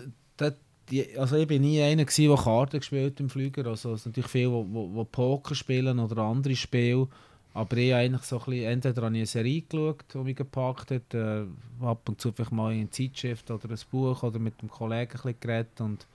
[0.90, 3.66] die, also ich bin nie einer der Karten gespielt im Flüger.
[3.66, 7.08] Also es sind natürlich viele, die Poker spielen oder andere Spiele.
[7.56, 10.36] Aber ich habe eigentlich so ein bisschen, entweder habe ich eine Serie geschaut, die mich
[10.36, 11.46] gepackt hat, äh,
[11.82, 15.36] ab und zu vielleicht mal in Zeitschrift oder ein Buch oder mit einem Kollegen ein
[15.40, 15.80] geredet.
[15.80, 16.06] Und,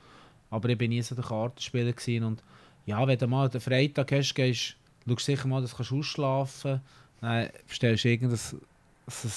[0.50, 2.24] aber ich bin nie so der Kartenspieler gewesen.
[2.24, 2.42] Und
[2.85, 4.76] ja, wenn du mal den Freitag hast, gehst,
[5.09, 6.83] schaust sicher mal, dass du ausschlafen
[7.22, 7.22] kannst.
[7.22, 8.55] Dann bestellst du irgendwas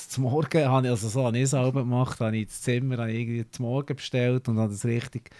[0.10, 3.50] zum Morgen, habe ich also so habe ich selber gemacht, habe ich das Zimmer irgendwie
[3.50, 5.32] zum Morgen bestellt und habe das richtig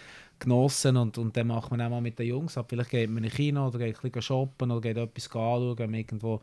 [0.44, 2.68] genossen und, und dann macht man auch mal mit den Jungs ab.
[2.70, 5.94] Vielleicht geht man in Kino oder geht ein bisschen shoppen oder geht etwas anschauen, wenn
[5.94, 6.42] irgendwo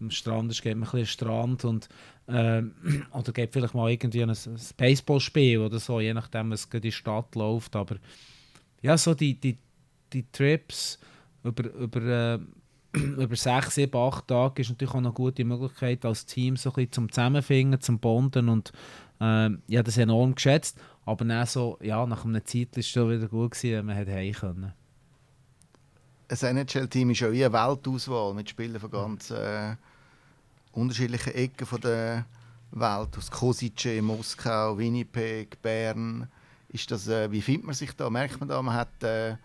[0.00, 1.88] am Strand ist, geht man ein bisschen Strand und
[2.28, 2.74] ähm,
[3.12, 6.92] oder geht vielleicht mal irgendwie ein, ein Baseballspiel oder so, je nachdem, was in die
[6.92, 7.96] Stadt läuft, aber
[8.82, 9.58] ja, so die, die,
[10.12, 10.98] die Trips
[11.44, 12.38] über, über, äh,
[12.98, 16.74] über sechs, sieben, acht Tage ist natürlich auch eine gute Möglichkeit, als Team so ein
[16.74, 18.72] bisschen zum Zusammenfinden, zum Bonden und
[19.20, 22.88] äh, ich habe das enorm geschätzt, aber dann so, ja, nach einer Zeit war es
[22.88, 24.72] schon wieder gut, gewesen, man heim können.
[26.28, 29.76] Ein NHL-Team ist ja wie eine Weltauswahl mit Spielern von ganz äh,
[30.72, 32.24] unterschiedlichen Ecken von der
[32.70, 36.28] Welt, aus Kosice, Moskau, Winnipeg, Bern.
[36.68, 38.08] Ist das, äh, wie findet man sich da?
[38.08, 39.36] Merkt man da, man hat äh,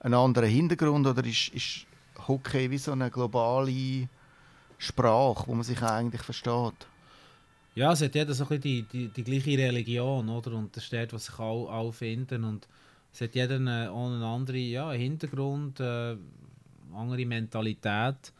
[0.00, 1.86] einen anderen Hintergrund oder ist, ist
[2.28, 4.08] Hockey wie so eine globale
[4.76, 6.86] Sprache, wo man sich eigentlich versteht?
[7.74, 10.52] Ja, es hat jeder so ein die, die, die gleiche Religion, oder?
[10.52, 12.44] Und das steht, was sich alle, alle finden.
[12.44, 12.68] Und
[13.12, 16.16] es hat jeder eine, einen anderen ja, Hintergrund, äh,
[16.94, 18.32] andere Mentalität.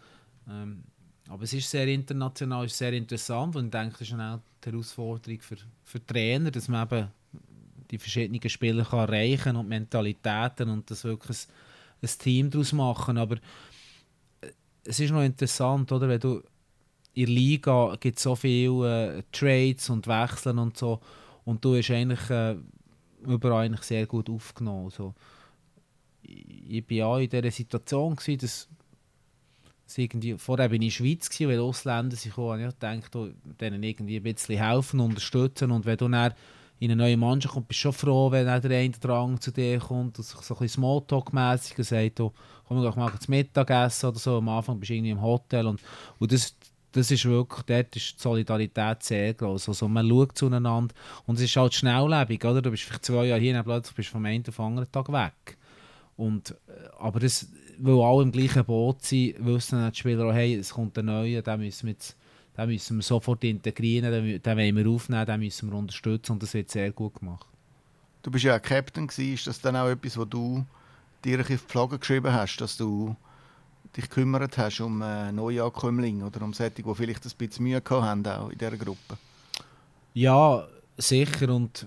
[0.48, 0.84] Ähm,
[1.28, 4.70] aber es ist sehr international, ist sehr interessant und ich denke, das ist auch die
[4.70, 7.08] Herausforderung für, für Trainer, dass man eben
[7.90, 11.46] die verschiedenen Spieler kann erreichen und Mentalitäten und das wirklich
[12.02, 13.18] ein, ein Team daraus machen.
[13.18, 14.50] Aber äh,
[14.84, 16.42] es ist noch interessant, oder, wenn du
[17.14, 21.00] in der Liga gibt so viele äh, Trades und Wechseln und so
[21.44, 22.56] und du hast eigentlich äh,
[23.26, 24.86] überall eigentlich sehr gut aufgenommen.
[24.86, 25.14] Also,
[26.22, 28.68] ich war ja in dieser Situation, gewesen, dass,
[29.96, 33.82] irgendwie, vorher bin ich in der Schweiz, gewesen, weil Ausländer sind gekommen, ich dachte, denen
[33.82, 36.32] irgendwie ein bisschen helfen, unterstützen und wenn du dann
[36.80, 39.78] in eine neue Mannschaft kommt, bist du schon froh, wenn der eine Drang zu dir
[39.78, 42.32] kommt und sich so ein bisschen Smalltalk-mässig sagt, oh,
[42.66, 44.38] komm doch mal zum Mittagessen oder so.
[44.38, 45.80] Am Anfang bist du irgendwie im Hotel und,
[46.18, 46.56] und das,
[46.94, 49.68] das ist wirklich, dort ist die Solidarität sehr groß.
[49.68, 50.94] Also man schaut zueinander
[51.26, 52.62] und es ist halt schnelllebig, oder?
[52.62, 54.92] Du bist vielleicht zwei Jahre hier und plötzlich bist du vom einen auf den anderen
[54.92, 55.58] Tag weg.
[56.16, 56.54] Und, äh,
[57.00, 60.96] aber das, weil alle im gleichen Boot sind, wissen die Spieler auch, hey, es kommt
[60.96, 62.16] ein neuer, den müssen wir, jetzt,
[62.56, 66.42] den müssen wir sofort integrieren, den, den wollen wir aufnehmen, den müssen wir unterstützen und
[66.44, 67.48] das wird sehr gut gemacht.
[68.22, 69.34] Du bist ja auch Captain gewesen.
[69.34, 70.64] Ist das dann auch etwas, wo du
[71.24, 73.16] dir auf die Flagge geschrieben hast, dass du
[73.96, 78.26] dich gekümmert hast um äh, Neuankömmlinge oder um solche, die vielleicht ein bisschen Mühe haben
[78.26, 79.18] auch in dieser Gruppe?
[80.14, 81.86] Ja, sicher und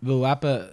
[0.00, 0.68] weil eben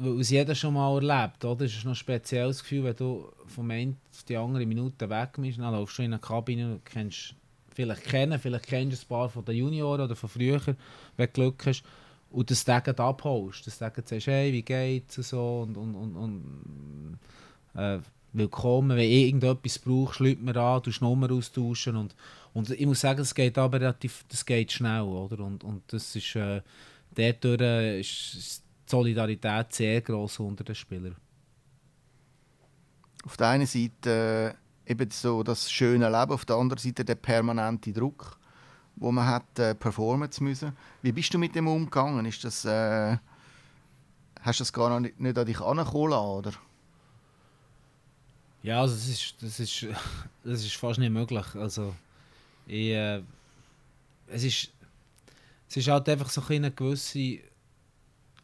[0.00, 1.64] weil es jeder schon mal erlebt, oder?
[1.64, 5.30] Es ist noch ein spezielles Gefühl, wenn du vom einen auf die andere Minute weg
[5.36, 7.34] bist, dann laufst du in eine Kabine und kennst
[7.74, 10.60] vielleicht kennen, vielleicht kennst du ein paar von den Junioren oder von früher,
[11.16, 11.82] wenn du Glück hast
[12.30, 17.18] und das Degen abholst, das Degen sagst, hey, wie geht's und so und, und, und
[17.74, 17.98] äh,
[18.32, 22.14] willkommen, wenn irgendetwas brauchst, schlägt mir an, du Nummer austauschen und,
[22.52, 25.40] und ich muss sagen, es geht aber relativ, das geht schnell, oder?
[25.40, 26.62] Und, und das ist, äh,
[27.14, 31.16] dadurch ist die Solidarität sehr groß unter den Spielern.
[33.24, 37.16] Auf der einen Seite äh, eben so das schöne Leben, auf der anderen Seite der
[37.16, 38.38] permanente Druck
[39.00, 40.76] wo man hat äh, performen zu müssen.
[41.02, 42.26] Wie bist du mit dem umgegangen?
[42.26, 43.16] Ist das, äh,
[44.40, 46.52] hast du das gar nicht, nicht an dich angekommen oder?
[48.68, 49.86] Ja, also das ist, das ist,
[50.44, 51.46] das ist fast nicht möglich.
[51.54, 51.94] Also,
[52.66, 53.22] ich, äh,
[54.26, 54.70] es, ist,
[55.70, 57.38] es ist halt einfach so eine gewisse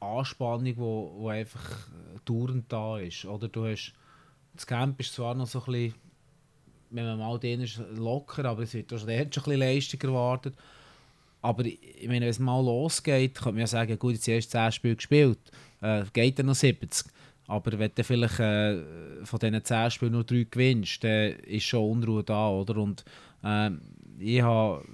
[0.00, 1.88] Anspannung, wo einfach
[2.24, 3.26] dauernd da ist.
[3.26, 3.92] Oder du hast,
[4.54, 5.94] das Camp ist zwar noch so ein bisschen
[6.88, 10.54] wenn man mal den ist, locker, aber es wird schon, schon ein bisschen Leistung erwartet.
[11.42, 14.72] Aber ich meine, wenn es mal losgeht, könnte man ja sagen, gut, jetzt erst 10
[14.72, 15.38] Spiele gespielt,
[15.82, 17.12] äh, geht dann noch 70.
[17.46, 18.82] Aber wenn du vielleicht äh,
[19.24, 22.76] von diesen 10 Spielen nur 3 gewinnst, dann ist schon Unruhe da, oder?
[22.76, 23.04] Und
[23.42, 23.70] äh,
[24.18, 24.84] ich habe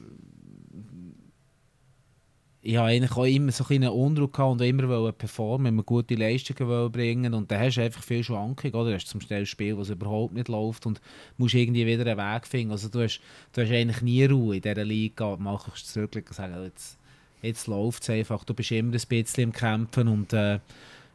[2.63, 6.15] ich habe eigentlich auch immer so einen Eindruck gehabt und immer wollen performen, immer gute
[6.15, 8.91] Leistungen bringen und dann hast du einfach viel Schwankung, oder?
[8.91, 11.01] Du hast zum Beispiel ein Spiel, das überhaupt nicht läuft und
[11.39, 12.73] musst irgendwie wieder einen Weg finden.
[12.73, 13.21] Also du hast,
[13.55, 16.99] du hast eigentlich nie Ruhe in dieser Liga, mal kannst du zurück und sagen, jetzt,
[17.41, 20.59] jetzt läuft es einfach, du bist immer ein bisschen im Kämpfen und äh,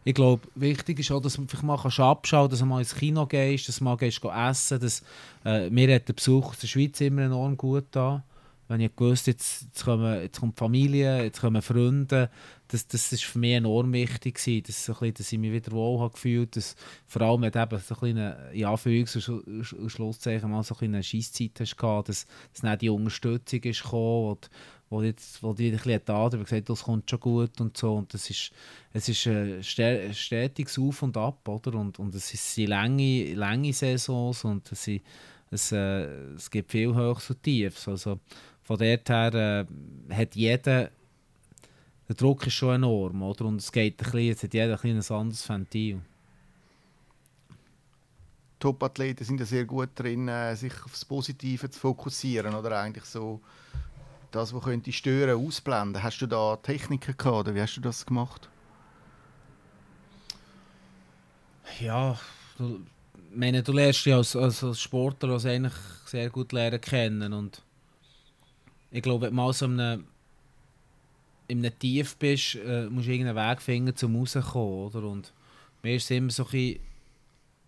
[0.08, 3.68] ich glaube, wichtig ist auch, dass man mal abschauen dass du mal ins Kino gehst,
[3.68, 5.04] dass du mal essen dass,
[5.44, 8.24] äh, Mir hat der Besuch aus der Schweiz immer enorm gut da.
[8.68, 12.30] Wenn ich gewusst jetzt, jetzt, jetzt kommt Familie, jetzt kommen Freunde,
[12.68, 16.00] das, das für mich enorm wichtig gewesen, dass, so bisschen, dass ich mich wieder wohl
[16.00, 16.76] habe gefühlt dass
[17.08, 21.78] vor allem mit eben so eine, in Anführungs- und Schlusszeichen mal so eine Scheisszeit hast
[21.78, 23.62] gehabt, dass, dass dann die Unterstützung
[24.30, 24.50] und,
[24.96, 28.14] wo jetzt, wo die ein bisschen da gesagt das kommt schon gut und so und
[28.14, 28.52] das ist,
[28.94, 31.74] es ist ein stetiges Auf und Ab, oder?
[31.76, 35.02] Und, und es sind lange, lange Saisons und es, sind,
[35.52, 36.06] es, äh,
[36.36, 38.20] es gibt viel Höchst und Tiefs, also
[38.64, 40.90] von dort her äh, hat jeder,
[42.08, 43.46] der Druck ist schon enorm, oder?
[43.46, 46.02] Und es geht ein bisschen, jetzt hat jeder ein, ein anderes Ventil.
[48.60, 53.42] Top-Athleten sind ja sehr gut drin, äh, sich aufs Positive zu fokussieren, oder eigentlich so
[54.36, 56.04] das, was könnte stören, ausblenden.
[56.04, 58.50] Hast du da Techniken gehabt, oder wie hast du das gemacht?
[61.80, 62.20] Ja,
[62.58, 62.82] du,
[63.34, 65.74] meine, du lernst ja als, als, als Sportler als eigentlich
[66.06, 67.62] sehr gut lernen kennen und
[68.92, 70.06] ich glaube, wenn du mal so in einem,
[71.48, 74.86] in einem Tief bist, äh, musst du irgendeinen Weg finden, um rauszukommen.
[74.86, 75.04] Oder?
[75.04, 75.34] Und
[75.84, 76.80] mir war es immer so ein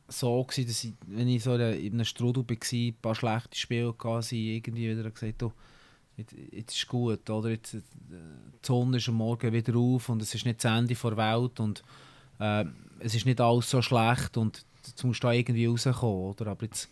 [0.08, 3.94] so, gewesen, dass ich, wenn ich so in einem Strudel war, ein paar schlechte Spiele
[4.02, 5.52] hatte, irgendwie wieder gesagt oh,
[6.18, 7.50] jetzt, ist gut, oder?
[7.50, 10.94] Jetzt, äh, die Sonne ist am Morgen wieder auf und es ist nicht das Ende
[10.94, 11.84] der Welt und
[12.40, 12.66] äh,
[13.00, 16.48] es ist nicht alles so schlecht und jetzt musst du da irgendwie rauskommen, oder?
[16.48, 16.90] Aber jetzt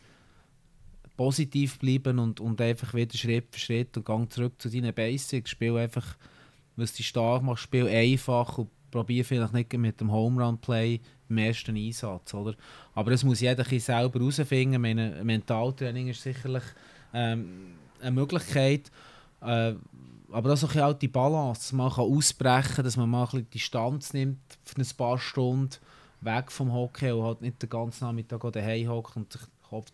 [1.18, 5.50] positiv bleiben und, und einfach wieder Schritt für Schritt und gang zurück zu deinen Basics.
[5.50, 6.18] Spiel einfach,
[6.76, 11.00] was dich stark macht, spiel einfach und probiere vielleicht nicht mit dem Home Run Play
[11.30, 12.34] im ersten Einsatz.
[12.34, 12.56] Oder?
[12.94, 14.82] Aber das muss jeder selber herausfinden.
[15.26, 16.64] Mentaltraining ist sicherlich
[17.14, 18.92] ähm, eine Möglichkeit.
[19.42, 19.76] Äh,
[20.32, 24.14] aber das ist auch die Balance, dass man kann ausbrechen dass man mal ein Distanz
[24.14, 25.78] nimmt für ein paar Stunden
[26.22, 29.92] weg vom Hockey und halt nicht den ganzen Nachmittag daheim hockt und sich Kopf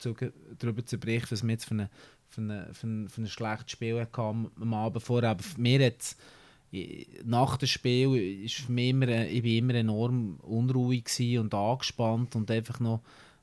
[0.60, 1.90] darüber zu berichten, was wir jetzt für, eine,
[2.30, 5.32] für, eine, für, ein, für ein schlechtes Spiel hatten am Abend vorher.
[5.32, 6.20] Aber für mich jetzt,
[7.24, 11.06] nach dem Spiel ist für mich immer, ich bin immer enorm unruhig
[11.40, 13.02] und angespannt und einfach noch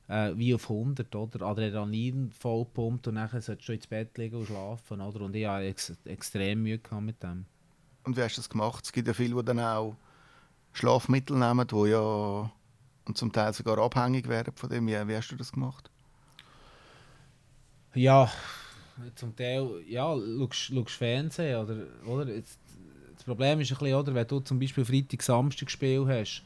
[0.09, 1.45] äh, wie auf 100, oder?
[1.45, 5.21] Adrenalin vollpumpt und dann solltest du ins Bett liegen und schlafen, oder?
[5.21, 7.45] Und ich hatte ex extrem Mühe mit dem.
[8.03, 8.83] Und wie hast du das gemacht?
[8.85, 9.95] Es gibt ja viele, die dann auch
[10.73, 12.51] Schlafmittel nehmen, die ja
[13.05, 14.87] und zum Teil sogar abhängig werden von dem.
[14.87, 15.89] Wie, wie hast du das gemacht?
[17.93, 18.31] Ja,
[19.15, 20.15] zum Teil, ja,
[20.51, 22.31] schaust, Fernsehen, oder, oder?
[22.31, 22.59] Jetzt,
[23.15, 26.43] das Problem ist ein bisschen, oder, wenn du zum Beispiel Freitag, Samstag Spiel hast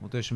[0.00, 0.34] und du hast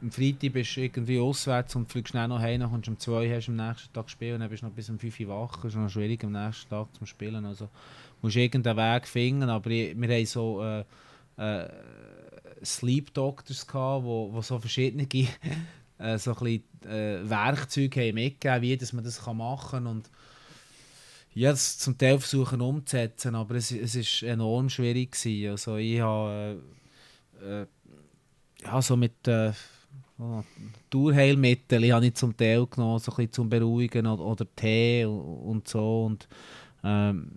[0.00, 2.98] am Freitag bist du irgendwie auswärts und fliegst schnell noch heim, dann kommst du um
[2.98, 5.28] 2 hast am nächsten Tag spielen und dann bist du noch bis um 5 Uhr
[5.28, 5.56] wach.
[5.56, 7.44] Das ist noch schwierig am nächsten Tag zu spielen.
[7.44, 7.68] Also
[8.22, 10.84] musst du irgendeinen Weg finden, aber ich, wir haben so äh,
[11.36, 11.68] äh,
[12.64, 15.06] Sleep Doctors gehabt, wo, wo so verschiedene
[15.98, 20.10] äh, so ein bisschen, äh, Werkzeuge haben mitgegeben, wie man das machen kann und
[21.34, 25.50] ja, zum Teil versuchen umzusetzen, aber es, ist enorm schwierig gewesen.
[25.50, 26.60] Also ich habe
[27.40, 27.66] äh, äh
[28.64, 29.52] ja, so mit äh,
[30.18, 30.42] oh,
[30.74, 35.68] Naturheilmittel habe ich zum Teil genommen, so ein bisschen zum Beruhigen oder, oder Tee und,
[35.68, 36.28] so und
[36.84, 37.30] ähm,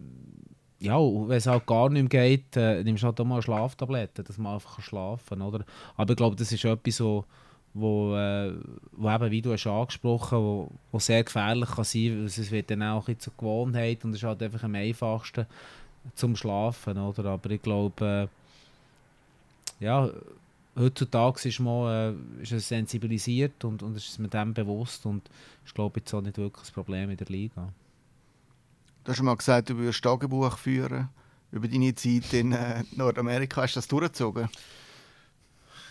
[0.80, 4.26] ja, wenn es halt gar nicht mehr geht, äh, nimmst du halt auch mal Schlaftabletten,
[4.26, 5.64] dass man einfach schlafen oder?
[5.96, 7.26] Aber ich glaube, das ist etwas, so,
[7.74, 8.54] wo, äh,
[8.94, 12.72] wo eben, wie du hast angesprochen wo, wo sehr gefährlich kann sein kann, es wird
[12.72, 15.46] dann auch ein zur Gewohnheit und es ist halt einfach am einfachsten
[16.16, 17.26] zum Schlafen, oder?
[17.26, 18.30] Aber ich glaube,
[19.80, 20.10] äh, ja,
[20.76, 25.30] heutzutage ist man äh, ist sensibilisiert und, und ist mit dem bewusst und
[25.66, 27.72] ich glaube jetzt auch nicht wirklich das Problem in der Liga.
[29.04, 31.10] Du hast mal gesagt, du würdest Tagebuch führen
[31.52, 33.64] über deine Zeit in äh, Nordamerika.
[33.64, 34.48] Hast du das durchgezogen?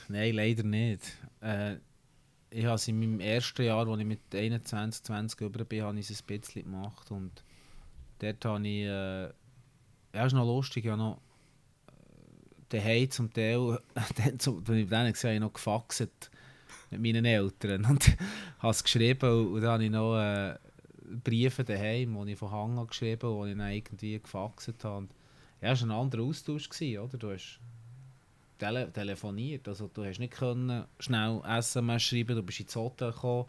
[0.09, 1.03] Nein, leider nicht.
[1.41, 1.77] Äh,
[2.51, 5.99] ich habe es in meinem ersten Jahr, als ich mit 21, 20 über bin, habe
[5.99, 7.11] ich es ein bisschen gemacht.
[7.11, 7.45] Und
[8.19, 9.25] dort habe ich, äh,
[10.15, 11.21] ja, ist noch lustig, ich habe noch
[12.71, 13.79] daheim zum Teil,
[14.17, 16.09] dann, zum, ich dann gesehen habe, ich noch gefaxt
[16.91, 18.17] mit meinen Eltern und
[18.59, 20.57] habe es geschrieben und dann habe ich noch äh,
[21.23, 25.09] Briefe daheim, die ich von Hang geschrieben habe, die ich dann irgendwie gefaxt habe.
[25.61, 27.19] Ja, es war ein anderer Austausch, gewesen, oder?
[27.19, 27.61] Du hast
[28.59, 33.47] tele telefoniert, also du hast nicht können schnell SMS schreiben, du bist ins Hotel gekommen,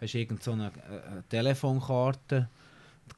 [0.00, 2.48] hast irgend so eine, eine Telefonkarte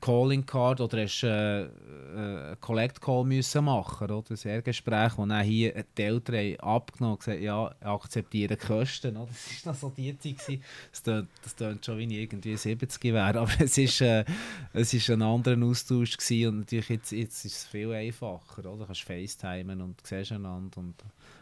[0.00, 5.44] Calling Card oder hast äh, äh, Collect Call müssen machen oder ein Ergespräch, wo dann
[5.44, 9.16] hier die Eltern abgenommen und gesagt ja, akzeptieren die Kosten.
[9.16, 9.28] Oder?
[9.58, 10.38] Das war noch so die Zeit.
[10.38, 10.62] Gewesen.
[10.90, 14.24] Das tönt, das tönt schon, wie irgendwie 70 wäre, aber es ist, äh,
[14.72, 18.60] es ist ein anderer Austausch gewesen und natürlich jetzt, jetzt ist es viel einfacher.
[18.60, 18.78] Oder?
[18.78, 20.94] Du kannst FaceTimen und siehst einander und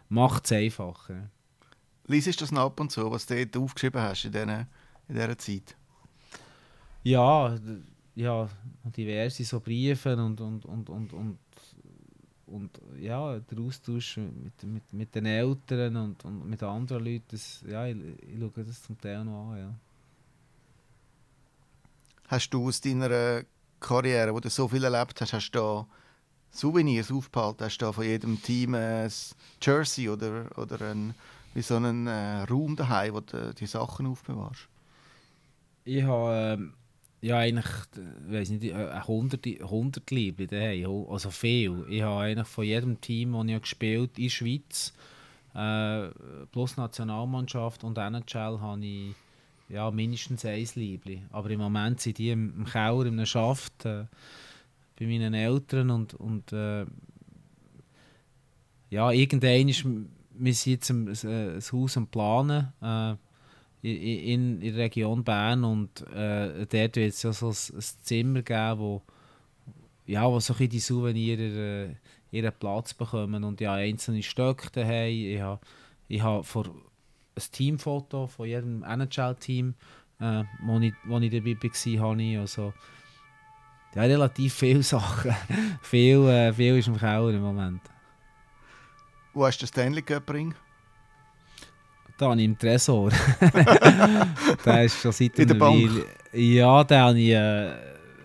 [0.08, 1.30] macht es einfacher.
[2.06, 4.66] Lies das noch ab und zu, was du dort aufgeschrieben hast in dieser,
[5.08, 5.76] in dieser Zeit?
[7.02, 7.56] Ja,
[8.16, 8.48] ja,
[8.84, 11.38] diverse so Briefe und, und, und, und, und,
[12.46, 17.62] und ja, der Austausch mit, mit, mit den Eltern und, und mit anderen Leuten, das,
[17.68, 19.74] ja, ich, ich schaue das zum Teil noch an, ja.
[22.28, 23.44] Hast du aus deiner
[23.78, 25.86] Karriere, wo du so viel erlebt hast, hast du da
[26.50, 27.64] Souvenirs aufgehalten?
[27.64, 29.12] Hast du da von jedem Team ein
[29.60, 31.14] Jersey oder, oder ein,
[31.54, 34.68] wie so einen äh, Raum daheim, wo du die Sachen aufbewahrst?
[35.84, 36.54] Ich habe...
[36.58, 36.72] Ähm
[37.26, 37.66] ja, eigentlich,
[38.28, 41.84] weiß nicht, 100, 100 Liebling daheim, also viel.
[41.90, 44.92] Ich habe eigentlich von jedem Team, das ich gespielt in der Schweiz,
[45.52, 46.08] äh,
[46.52, 49.14] plus Nationalmannschaft und NHL, habe ich
[49.68, 51.26] ja, mindestens ein Liebling.
[51.32, 54.04] Aber im Moment sind die im, Keller, im Schaft, äh,
[54.96, 56.86] bei meinen Eltern und, und äh,
[58.90, 63.16] ja, irgendwann ist, wir sind jetzt ein, ein, ein Haus am Planen, äh,
[63.82, 68.80] in, in der Region Bern und äh, dort wird es ja so ein, Zimmer geben,
[68.80, 69.02] wo,
[70.06, 71.94] ja, wo so die Souvenirs äh,
[72.30, 75.12] ihren Platz bekommen und ja einzelne Stöcke daheim.
[75.12, 75.60] Ich habe
[76.08, 76.42] ich ha
[77.38, 79.74] ein Teamfoto von jedem NHL-Team,
[80.20, 82.72] äh, wo, ich, wo ich dabei war, ich also
[83.94, 85.34] ja, relativ viele Sachen.
[85.82, 87.82] viel, äh, viel ist im Keller im Moment.
[89.34, 90.54] Wo hast du den Stanley Cup Ring?
[92.18, 93.10] Da habe ich im Tresor.
[94.64, 96.06] der ist schon seit In der Bank?
[96.32, 97.72] Ja, den habe ich äh,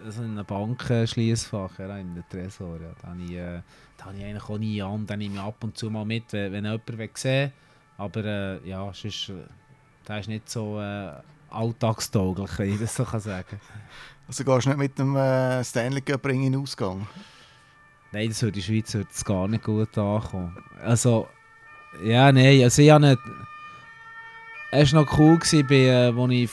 [0.10, 2.78] so in einem Bankschließfach, ja, in der Tresor.
[2.82, 2.94] Ja.
[3.02, 3.62] Da, habe ich, äh,
[4.02, 5.06] habe ich eigentlich auch nie an.
[5.06, 7.52] Den nehme ich ab und zu mal mit, wenn, wenn jemand will sehen
[7.98, 9.34] Aber äh, ja, sonst, äh,
[10.08, 11.12] der ist nicht so äh,
[11.50, 13.60] alltagstauglich, wenn ich das so kann sagen
[14.26, 17.08] Also gehst du nicht mit dem äh, Stanley Cup Ring in den Ausgang?
[18.14, 20.58] Nein, das würde in der Schweiz würde gar nicht gut ankommen.
[20.82, 21.28] Also,
[22.04, 23.20] ja, nein, also ich habe nicht
[24.72, 26.50] es war noch cool, bei, äh, ich,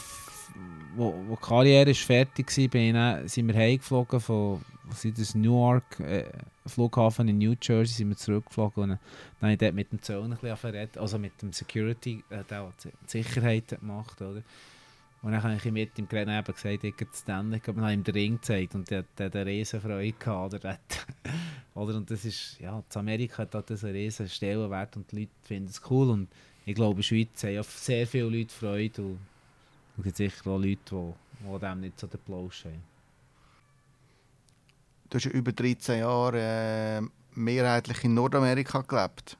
[0.97, 4.61] wo, wo die Karriere ist fertig war, bin ich, sind wir heimgeflogen von
[5.05, 6.25] das Newark äh,
[6.67, 8.99] Flughafen in New Jersey sind wir zurückgeflogen und dann
[9.41, 12.91] habe ich dort mit dem Zoll ein bisschen also mit dem Security, äh, der die
[13.07, 14.43] Sicherheit gemacht, oder?
[15.21, 18.05] Und dann habe ich mit ihm geredet und gesagt, ich habe Stanley, aber habe ihm
[18.05, 20.79] den Ring gezeigt und der hat eine riesen Freude gehabt, oder?
[21.75, 21.97] oder?
[21.97, 25.71] Und das ist, ja, in Amerika hat das einen riesen Stellenwert und die Leute finden
[25.71, 26.29] es cool und
[26.69, 29.19] ich glaube, in der Schweiz haben ja sehr viele Leute Freude und
[29.99, 32.83] es gibt sicher auch Leute, die, die dem nicht so den Plausch haben.
[35.11, 37.01] Du hast ja über 13 Jahre äh,
[37.35, 39.39] mehrheitlich in Nordamerika gelebt.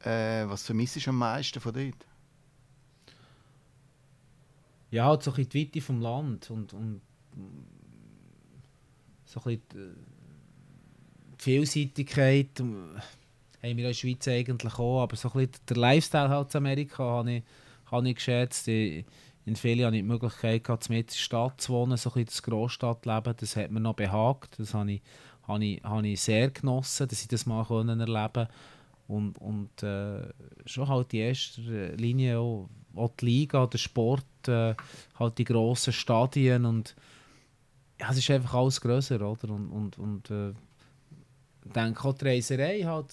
[0.00, 2.06] Äh, was vermisst du am meisten von dort?
[4.90, 7.00] ja, halt so ein bisschen die Weite vom Land und, und
[9.24, 9.96] so ein bisschen
[11.38, 12.96] die Vielseitigkeit ähm,
[13.62, 16.58] haben wir in der Schweiz eigentlich auch, aber so ein bisschen der Lifestyle halt in
[16.58, 17.42] Amerika habe ich,
[17.90, 18.68] habe ich geschätzt.
[18.68, 19.04] Ich,
[19.46, 22.26] in Philly hatte ich die Möglichkeit, gehabt, in der Stadt zu wohnen, so ein bisschen
[22.26, 23.34] das Großstadtleben.
[23.36, 24.58] Das hat mir noch behagt.
[24.58, 25.02] Das habe ich,
[25.46, 28.48] habe ich, habe ich sehr genossen, dass ich das mal erleben konnte.
[29.08, 30.22] Und, und äh,
[30.66, 34.74] schon halt die erste Linie auch, auch die Liga, der Sport, äh,
[35.18, 36.94] halt die grossen Stadien und
[37.98, 39.52] ja, es ist einfach alles grösser, oder?
[39.52, 40.52] Und, und, und äh,
[41.64, 43.12] denke auch die Reiserei halt,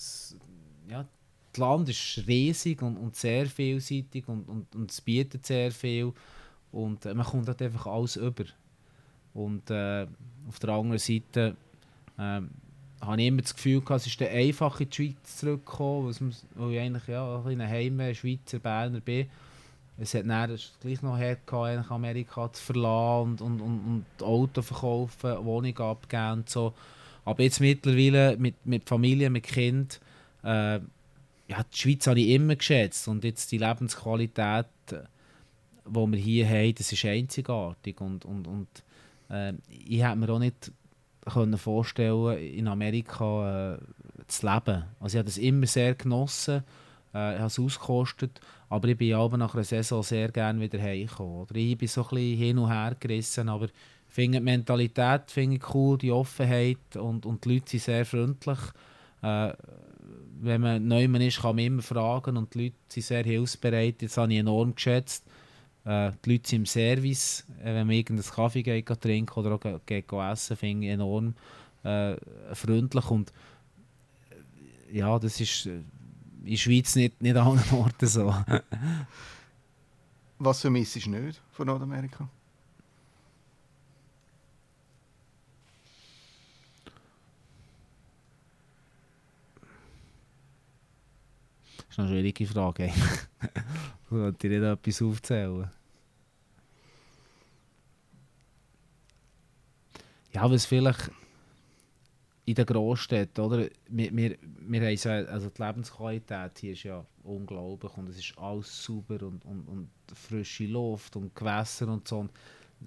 [0.89, 1.05] ja,
[1.51, 6.13] das Land ist riesig und, und sehr vielseitig und, und, und es bietet sehr viel
[6.71, 8.45] und äh, man kommt halt einfach alles über.
[9.33, 10.07] Und äh,
[10.47, 11.55] auf der anderen Seite
[12.17, 12.41] äh,
[13.01, 16.15] habe ich immer das Gefühl gehabt, es ist der einfach in die Schweiz zurückgekommen,
[16.55, 19.27] weil ich eigentlich ja, ein Heim Schweizer Berner bin.
[19.99, 21.37] Es hat dann gleich noch her
[21.89, 26.73] Amerika zu verlassen und, und, und, und Auto verkaufen, Wohnung abgeben und so.
[27.27, 29.99] Aber jetzt mittlerweile mit, mit Familie, mit Kind,
[30.45, 36.47] äh, ja, die Schweiz habe ich immer geschätzt und jetzt die Lebensqualität, die wir hier
[36.47, 38.67] haben, das ist einzigartig und, und, und
[39.29, 40.71] äh, ich hätte mir auch nicht
[41.25, 43.77] können vorstellen in Amerika äh,
[44.29, 44.85] zu leben.
[45.01, 46.63] Also ich habe das immer sehr genossen,
[47.13, 50.81] äh, ich habe es ausgekostet, aber ich bin aber nach einer Saison sehr gerne wieder
[50.81, 51.45] heimgekommen.
[51.53, 53.67] Ich bin so ein bisschen hin und her gerissen, aber
[54.09, 58.59] finde die Mentalität finde ich cool, die Offenheit und, und die Leute sind sehr freundlich.
[59.21, 59.53] Äh,
[60.39, 64.01] wenn man neu ist, kann man immer fragen und die Leute sind sehr hilfsbereit.
[64.01, 65.25] Das habe ich enorm geschätzt.
[65.85, 69.55] Äh, die Leute sind im Service, äh, wenn man irgendeinen Kaffee geht, geht trinken oder
[69.55, 71.33] auch geht, geht essen, finde ich enorm
[71.83, 72.15] äh,
[72.53, 73.31] freundlich und
[74.91, 75.81] äh, ja, das ist äh,
[76.43, 78.33] in der Schweiz nicht, nicht an allen Orten so.
[80.39, 82.29] Was vermisst du nicht von Nordamerika?
[91.97, 92.85] Ist eine schwierige Frage.
[94.05, 95.69] ich wollte dir nicht etwas aufzählen.
[100.33, 101.09] Ja, was vielleicht
[102.45, 103.67] in den Großstädten, oder?
[103.89, 108.37] Wir, wir, wir haben so, also die Lebensqualität hier ist ja unglaublich und es ist
[108.37, 112.29] alles sauber und, und, und frische Luft und Gewässer und so.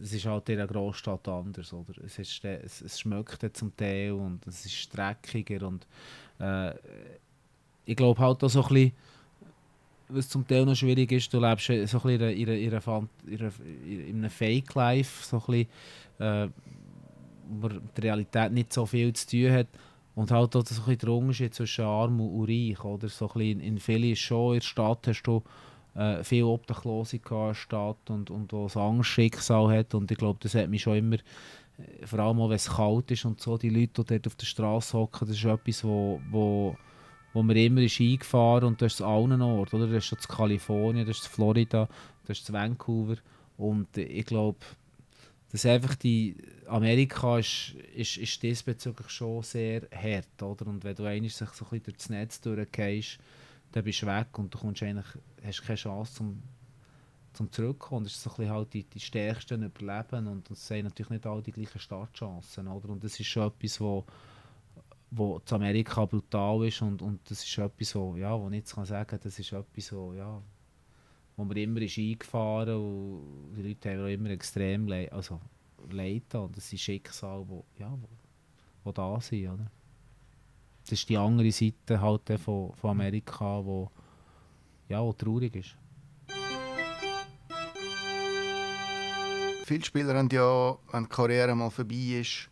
[0.00, 1.92] es ist halt in der Großstadt anders, oder?
[2.04, 5.86] Es, ist, es, es schmeckt zum Teil und es ist dreckiger und
[6.38, 6.72] äh,
[7.90, 8.92] ich glaube halt auch so ein bisschen,
[10.08, 13.52] was zum Teil noch schwierig ist, du lebst so ein bisschen in, einer, in, einer,
[13.84, 15.66] in einem Fake-Life, so ein
[16.18, 16.48] bisschen, äh,
[17.60, 19.66] wo die Realität nicht so viel zu tun hat.
[20.14, 22.84] Und halt auch so ein bisschen der Unterschied zwischen arm und reich.
[22.84, 23.08] Oder?
[23.08, 25.42] So ein bisschen in vielen schon in der Stadt hast du
[25.94, 29.94] äh, viel Obdachlose in der Stadt und, und wo es Angstschicksal hat.
[29.94, 33.10] Und ich glaube, das hat mich schon immer, äh, vor allem auch wenn es kalt
[33.10, 36.20] ist und so, die Leute, die dort auf der Straße hocken, das ist etwas, wo,
[36.30, 36.76] wo
[37.32, 39.86] wo man immer ist eingefahren und das ist allen Orten, oder?
[39.86, 41.88] Das ist das Kalifornien, das ist Florida,
[42.26, 43.16] das ist Vancouver
[43.56, 44.58] und ich glaube,
[45.52, 50.66] dass einfach die Amerika ist, ist, ist diesbezüglich schon sehr hart, oder?
[50.68, 53.18] Und wenn du eigentlich sich so ein bisschen durchs Netz durchgehst,
[53.72, 55.06] dann bist du weg und du kommst eigentlich,
[55.44, 56.42] hast keine Chance zum,
[57.32, 58.04] zum Zurückkommen.
[58.04, 61.26] Das ist so ein bisschen halt die, die Stärksten überleben und das sind natürlich nicht
[61.26, 62.88] alle die gleichen Startchancen, oder?
[62.88, 64.04] Und das ist schon etwas, wo
[65.10, 68.74] wo zu Amerika brutal ist und, und das ist etwas, wo, ja, wo ich jetzt
[68.74, 70.40] kann sagen das ist etwas, wo, ja,
[71.36, 75.40] wo man immer ist eingefahren und die Leute haben auch immer extrem le also
[75.90, 78.08] Leid und das sind Schicksale, wo, ja, wo,
[78.84, 79.70] wo da sind, oder?
[80.82, 83.90] Das ist die andere Seite halt von, von Amerika, wo,
[84.88, 85.76] ja, wo traurig ist.
[89.64, 92.49] Viele Spieler haben ja, wenn die Karriere mal vorbei ist,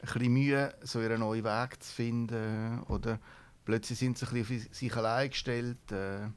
[0.00, 2.80] ein bisschen Mühe, so ihren neuen Weg zu finden.
[2.88, 3.18] Oder
[3.64, 5.92] plötzlich sind sie ein bisschen auf sich allein gestellt.
[5.92, 6.28] Äh,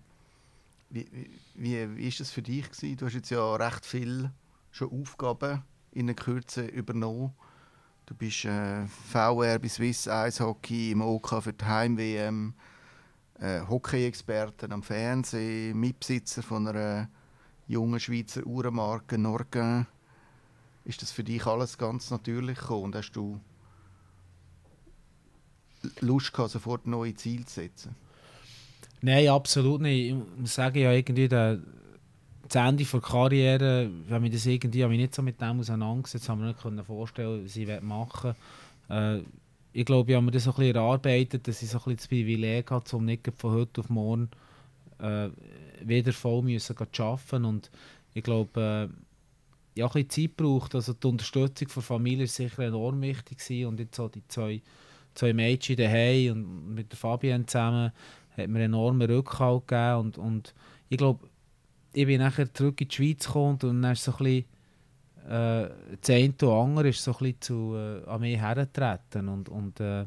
[0.89, 1.07] wie,
[1.55, 2.97] wie, wie das für dich gewesen?
[2.97, 4.31] Du hast jetzt ja recht viel
[4.71, 7.33] schon Aufgaben in der Kürze übernommen.
[8.05, 12.55] Du bist äh, VR bei Swiss Eishockey, im OK für die Heim-WM,
[13.39, 17.07] äh, Hockey-Experten am Fernsehen, Mitbesitzer von einer
[17.67, 19.85] jungen Schweizer Uhrenmarke Norgin.
[20.85, 22.85] Ist das für dich alles ganz natürlich gekommen?
[22.85, 23.39] Und hast du
[26.01, 27.95] Lust gehabt, sofort neue Ziele zu setzen?
[29.01, 30.15] Nein, absolut nicht.
[30.43, 31.59] Ich sagen, ja, irgendwie der,
[32.47, 36.27] das Ende der Karriere, wenn wir das irgendwie, habe ich nicht so mit dem auseinandergesetzt,
[36.27, 38.35] haben wir nicht können vorstellen, was ich machen
[38.89, 39.19] äh,
[39.71, 41.97] Ich glaube, ich habe mir das so ein bisschen erarbeitet, dass ich so ein bisschen
[41.97, 44.29] das Privileg hatte, um nicht von heute auf morgen
[44.99, 45.29] äh,
[45.81, 47.71] wieder voll müssen arbeiten und
[48.13, 50.75] ich glaube, äh, ja, ein bisschen Zeit braucht.
[50.75, 53.67] Also die Unterstützung der Familie ist sicher enorm wichtig gewesen.
[53.67, 54.61] und jetzt so die zwei,
[55.15, 57.91] zwei Mädchen daheim und mit der Fabienne zusammen
[58.37, 60.53] hat mir enormen Rückhalt gegeben und, und
[60.89, 61.27] ich glaube,
[61.93, 64.45] ich bin nachher zurück in die Schweiz gekommen und dann ist so ein bisschen
[65.29, 65.69] äh,
[66.01, 66.33] das eine
[66.77, 70.01] oder ist so ein bisschen zu, äh, an mich hergetreten und, und äh,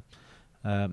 [0.64, 0.88] äh,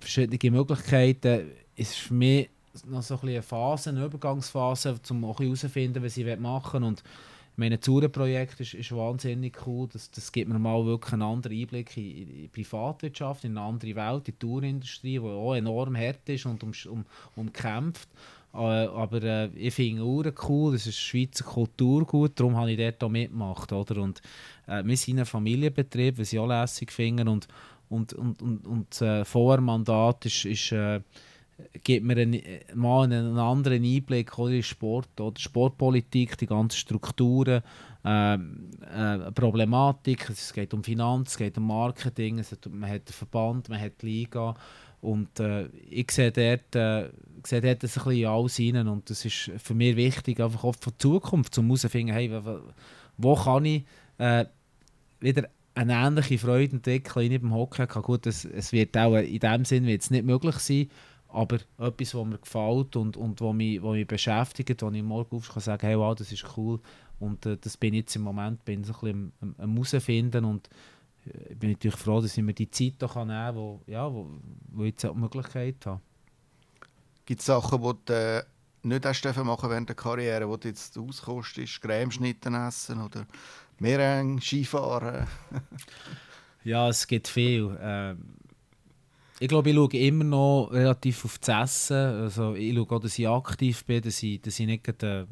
[0.00, 2.50] verschiedene Möglichkeiten ist für mich
[2.84, 6.94] noch so ein eine Phase, eine Übergangsphase, um auch herauszufinden, was ich machen will.
[7.56, 9.88] Mein Zure-Projekt ist, ist wahnsinnig cool.
[9.90, 13.66] Das, das gibt mir mal wirklich einen anderen Einblick in, in die Privatwirtschaft, in eine
[13.66, 17.04] andere Welt, in die Tourindustrie, die auch enorm hart ist und um, um,
[17.34, 18.08] umkämpft.
[18.52, 23.02] Äh, aber äh, ich finde Uhren cool, das ist Schweizer Kulturgut, darum habe ich dort
[23.02, 23.72] auch mitgemacht.
[23.72, 24.02] Oder?
[24.02, 24.20] Und,
[24.66, 27.30] äh, wir sind ein Familienbetrieb, was ich auch lässig finde.
[27.30, 27.48] Und,
[27.88, 31.00] und, und, und, und das äh, Vormandat ist, ist äh,
[31.82, 32.42] gibt mir einen,
[32.74, 35.38] mal einen anderen Einblick in Sport oder?
[35.38, 37.62] Sportpolitik, die ganzen Strukturen,
[38.04, 40.28] äh, äh, Problematik.
[40.30, 43.80] Es geht um Finanz, es geht um Marketing, es hat, man hat den Verband, man
[43.80, 44.54] hat die Liga.
[45.00, 47.10] Und äh, ich sehe dort, äh,
[47.44, 50.90] sehe dort ein bisschen alles rein und das ist für mich wichtig, einfach auch für
[50.90, 52.30] die Zukunft, um herauszufinden, hey,
[53.16, 53.84] wo, kann ich
[54.18, 54.46] äh,
[55.20, 57.86] wieder eine ähnliche Freude entwickeln wie beim Hockey.
[57.86, 60.88] Gut, es, es wird auch in dem Sinn wird nicht möglich sein,
[61.28, 65.36] aber etwas, was mir gefällt und, und was mich, was mich beschäftigt, wo ich morgen
[65.36, 66.80] aufstehe und sagen hey, wow, das ist cool.
[67.18, 70.44] Und äh, das bin ich jetzt im Moment bin so ein bisschen am, am herausfinden
[70.44, 70.68] und
[71.26, 73.80] äh, ich bin natürlich froh, dass ich mir die Zeit da kann nehmen kann, wo,
[73.86, 74.30] ja, wo,
[74.72, 76.00] wo ich jetzt auch die Möglichkeit habe.
[77.24, 78.44] Gibt es Sachen, die du äh,
[78.82, 83.26] nicht hast machen während der Karriere, wo du jetzt auskostest, Cremeschnitten essen oder
[83.78, 85.26] mehr Skifahren?
[86.64, 87.76] ja, es gibt viel.
[87.80, 88.36] Ähm,
[89.38, 91.96] ich glaube, ich schaue immer noch relativ auf das Essen.
[91.96, 95.26] Also ich schaue auch, dass ich aktiv bin, dass ich, dass ich nicht, äh,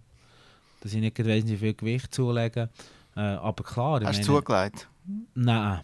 [0.81, 2.69] dass ich nicht gerade viel Gewicht zulege.
[3.17, 4.01] Äh, aber klar...
[4.05, 4.89] Hast du zugelegt?
[5.35, 5.81] Nein.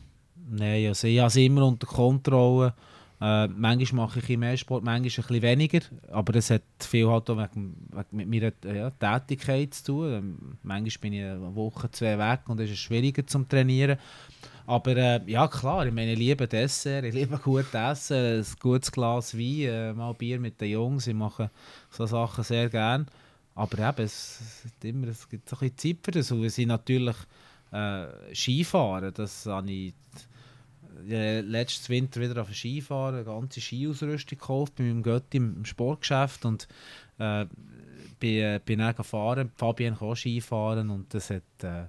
[0.53, 2.75] Nein, also ich habe es immer unter Kontrolle.
[3.21, 5.81] Äh, manchmal mache ich mehr Sport, manchmal ein bisschen weniger.
[6.11, 7.77] Aber das hat viel halt auch wegen,
[8.13, 10.13] mit meiner ja, Tätigkeit zu tun.
[10.13, 13.99] Ähm, manchmal bin ich eine Woche, zwei weg und es ist schwieriger zum Trainieren.
[14.67, 18.93] Aber äh, ja, klar, ich meine, ich liebe Dessert, ich liebe gut Essen, ein gutes
[18.93, 21.51] Glas Wein, äh, mal Bier mit den Jungs, ich mache
[21.91, 23.05] so Sachen sehr gerne.
[23.55, 24.41] Aber eben, es,
[24.83, 26.31] immer, es gibt so ein bisschen Zeit für das.
[26.31, 27.17] Und sind natürlich
[27.73, 29.95] äh, Skifahren, das habe ich
[31.07, 36.69] letztes Winter wieder auf Skifahren, eine ganze Skiausrüstung gekauft bei meinem Götti im, Sportgeschäft und
[37.19, 37.47] äh,
[38.19, 41.85] bin, äh, bin dann gefahren, Fabian kann Skifahren und das hat äh,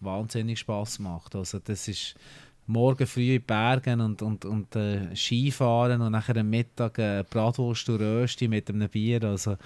[0.00, 1.34] wahnsinnig Spaß gemacht.
[1.34, 2.14] Also das ist
[2.66, 7.88] morgen früh in Bergen und, und, und äh, Skifahren und nachher am Mittag äh, Bratwurst
[7.88, 9.22] und Rösti mit einem Bier.
[9.24, 9.56] Also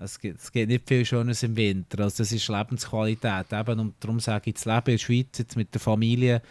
[0.00, 2.04] es gibt, es gibt nicht viel Schönes im Winter.
[2.04, 3.52] Also das ist Lebensqualität.
[3.52, 6.42] Eben, und darum sage ich, das Leben in der Schweiz jetzt mit der Familie,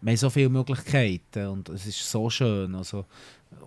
[0.00, 2.74] wir haben so viele Möglichkeiten und es ist so schön.
[2.74, 3.04] Also,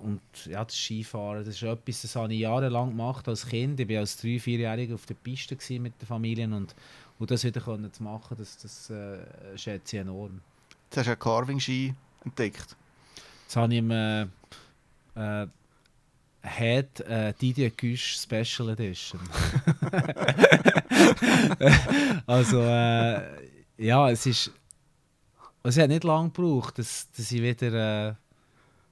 [0.01, 3.79] und ja, das Skifahren, das ist etwas, das habe ich jahrelang gemacht als Kind.
[3.79, 6.75] Ich war als 3-, 4-Jähriger auf der Piste mit der Familie und
[7.21, 9.19] und das wieder können zu machen, das, das äh,
[9.55, 10.41] schätze ich enorm.
[10.85, 11.93] Jetzt hast du einen Carving-Ski
[12.25, 12.75] entdeckt.
[13.43, 14.23] Jetzt habe ich im äh,
[15.13, 15.47] äh,
[16.41, 19.19] Head äh, Didier Güsch Special Edition.
[22.25, 23.21] also, äh,
[23.77, 24.51] ja, es ist.
[25.63, 28.09] Es hat nicht lange gebraucht, dass, dass ich wieder.
[28.09, 28.13] Äh,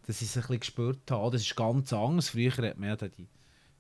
[0.07, 1.29] dass ich es ein bisschen gespürt habe.
[1.29, 2.29] Das ist ganz anders.
[2.29, 3.27] Früher hat man ja die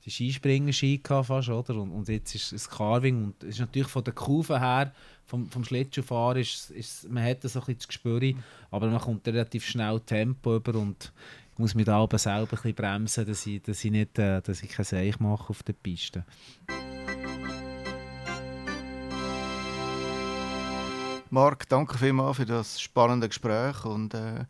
[0.05, 1.75] die Skispringer-Ski fast, oder?
[1.75, 4.93] Und, und jetzt ist es Carving und es ist natürlich von der Kurve her,
[5.25, 8.99] vom, vom Schlittschuhfahren, ist, ist, man hat das so ein bisschen zu spüren, aber man
[8.99, 11.11] kommt relativ schnell Tempo über und
[11.53, 14.63] ich muss mich da selber ein bisschen bremsen, dass ich, dass ich nicht, äh, dass
[14.63, 16.23] ich kein Seich mache auf der Piste.
[21.31, 24.45] Marc, danke vielmals für das spannende Gespräch und äh,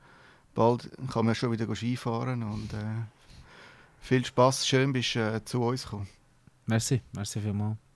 [0.55, 3.03] bald kann man schon wieder Skifahren und äh,
[4.01, 6.07] viel Spaß, schön bist du äh, zu uns gekommen.
[6.65, 7.88] Merci, merci vielmals.